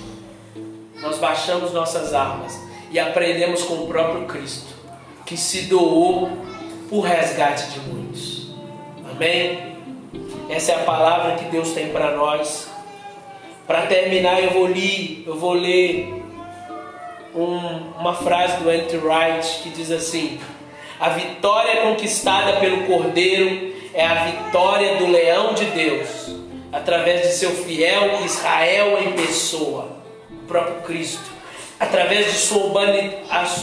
nós 1.00 1.18
baixamos 1.18 1.72
nossas 1.72 2.12
armas 2.12 2.60
e 2.90 2.98
aprendemos 2.98 3.62
com 3.62 3.74
o 3.74 3.86
próprio 3.88 4.26
Cristo, 4.26 4.74
que 5.24 5.36
se 5.36 5.62
doou 5.62 6.30
por 6.88 7.00
resgate 7.00 7.70
de 7.70 7.80
muitos. 7.80 8.50
Amém? 9.10 9.76
Essa 10.48 10.72
é 10.72 10.74
a 10.76 10.84
palavra 10.84 11.36
que 11.36 11.44
Deus 11.46 11.70
tem 11.70 11.90
para 11.90 12.16
nós. 12.16 12.68
Para 13.66 13.86
terminar, 13.86 14.42
eu 14.42 14.50
vou 14.50 14.66
ler, 14.66 15.24
eu 15.26 15.36
vou 15.36 15.52
ler 15.52 16.19
um, 17.34 17.92
uma 17.98 18.14
frase 18.14 18.62
do 18.62 18.70
Anthony 18.70 19.02
Wright 19.02 19.62
que 19.62 19.70
diz 19.70 19.90
assim: 19.90 20.40
A 20.98 21.10
vitória 21.10 21.82
conquistada 21.82 22.60
pelo 22.60 22.84
Cordeiro 22.84 23.74
é 23.94 24.06
a 24.06 24.24
vitória 24.24 24.96
do 24.96 25.06
leão 25.06 25.54
de 25.54 25.64
Deus, 25.66 26.34
através 26.72 27.22
de 27.22 27.34
seu 27.34 27.50
fiel 27.50 28.24
Israel 28.24 28.98
em 29.02 29.12
pessoa 29.12 30.00
próprio 30.50 30.82
Cristo, 30.82 31.30
através 31.78 32.26
de 32.26 32.38
sua, 32.38 32.80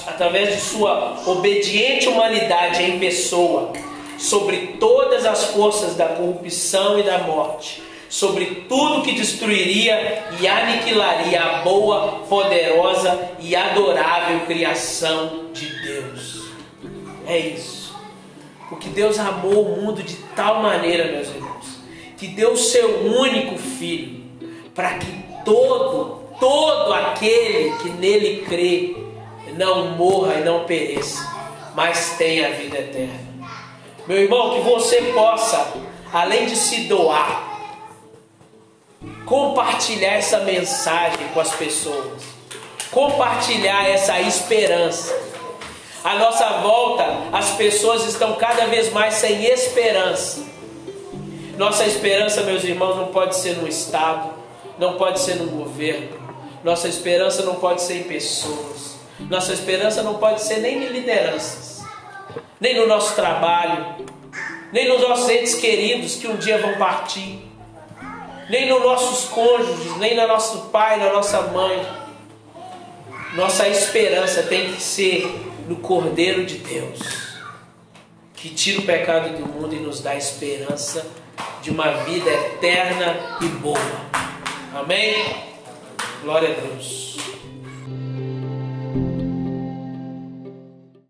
através 0.08 0.56
de 0.56 0.62
sua 0.62 1.22
obediente 1.26 2.08
humanidade 2.08 2.82
em 2.82 2.98
pessoa, 2.98 3.74
sobre 4.18 4.78
todas 4.80 5.26
as 5.26 5.46
forças 5.52 5.96
da 5.96 6.08
corrupção 6.08 6.98
e 6.98 7.04
da 7.04 7.20
morte, 7.20 7.84
sobre 8.10 8.66
tudo 8.68 9.04
que 9.04 9.14
destruiria 9.14 10.26
e 10.40 10.48
aniquilaria 10.48 11.42
a 11.42 11.62
boa, 11.62 12.24
poderosa 12.30 13.32
e 13.40 13.56
adorável 13.56 14.42
criação 14.42 15.52
de 15.54 15.68
Deus. 15.82 16.48
É 17.26 17.38
isso. 17.38 17.96
Porque 18.70 18.90
Deus 18.90 19.18
amou 19.20 19.64
o 19.64 19.82
mundo 19.82 20.04
de 20.04 20.16
tal 20.36 20.62
maneira, 20.62 21.12
meus 21.12 21.28
irmãos, 21.30 21.80
que 22.18 22.28
deu 22.28 22.54
o 22.54 22.58
seu 22.58 23.06
único 23.06 23.58
filho 23.58 24.24
para 24.74 24.96
que 24.96 25.08
todo 25.44 26.28
todo 26.40 26.94
aquele 26.94 27.72
que 27.78 27.90
nele 27.90 28.46
crê 28.48 28.96
não 29.58 29.92
morra 29.92 30.36
e 30.36 30.44
não 30.44 30.66
pereça, 30.66 31.28
mas 31.76 32.16
tenha 32.18 32.48
a 32.48 32.52
vida 32.52 32.78
eterna. 32.78 33.28
Meu 34.08 34.18
irmão, 34.18 34.54
que 34.54 34.62
você 34.62 35.02
possa, 35.14 35.74
além 36.14 36.46
de 36.46 36.56
se 36.56 36.82
doar, 36.82 37.57
compartilhar 39.28 40.14
essa 40.14 40.40
mensagem 40.40 41.28
com 41.34 41.42
as 41.42 41.54
pessoas, 41.54 42.24
compartilhar 42.90 43.88
essa 43.88 44.20
esperança. 44.22 45.14
À 46.02 46.16
nossa 46.16 46.48
volta, 46.62 47.06
as 47.34 47.50
pessoas 47.52 48.06
estão 48.06 48.36
cada 48.36 48.68
vez 48.68 48.92
mais 48.94 49.16
sem 49.16 49.44
esperança. 49.44 50.46
Nossa 51.58 51.86
esperança, 51.86 52.42
meus 52.44 52.64
irmãos, 52.64 52.96
não 52.96 53.08
pode 53.08 53.36
ser 53.36 53.58
no 53.58 53.68
Estado, 53.68 54.34
não 54.80 54.94
pode 54.94 55.20
ser 55.20 55.36
no 55.36 55.48
governo, 55.48 56.18
nossa 56.64 56.88
esperança 56.88 57.44
não 57.44 57.56
pode 57.56 57.82
ser 57.82 57.98
em 57.98 58.04
pessoas. 58.04 58.96
Nossa 59.20 59.52
esperança 59.52 60.04
não 60.04 60.16
pode 60.16 60.42
ser 60.44 60.60
nem 60.60 60.86
em 60.86 60.88
lideranças, 60.88 61.84
nem 62.62 62.78
no 62.78 62.88
nosso 62.88 63.14
trabalho, 63.16 64.06
nem 64.72 64.88
nos 64.88 65.02
nossos 65.02 65.28
entes 65.28 65.56
queridos 65.56 66.16
que 66.16 66.28
um 66.28 66.38
dia 66.38 66.60
vão 66.60 66.76
partir, 66.76 67.47
nem 68.50 68.68
nos 68.70 68.82
nossos 68.82 69.30
cônjuges, 69.30 69.98
nem 69.98 70.16
no 70.16 70.28
nosso 70.28 70.70
pai, 70.70 70.98
na 70.98 71.12
nossa 71.12 71.42
mãe. 71.44 71.86
Nossa 73.36 73.68
esperança 73.68 74.44
tem 74.44 74.74
que 74.74 74.82
ser 74.82 75.26
no 75.68 75.76
Cordeiro 75.76 76.46
de 76.46 76.58
Deus, 76.60 77.00
que 78.34 78.50
tira 78.50 78.80
o 78.80 78.86
pecado 78.86 79.38
do 79.38 79.46
mundo 79.46 79.76
e 79.76 79.80
nos 79.80 80.02
dá 80.02 80.16
esperança 80.16 81.06
de 81.62 81.70
uma 81.70 81.92
vida 82.04 82.30
eterna 82.30 83.38
e 83.42 83.46
boa. 83.46 83.78
Amém? 84.74 85.36
Glória 86.24 86.50
a 86.50 86.54
Deus. 86.54 87.18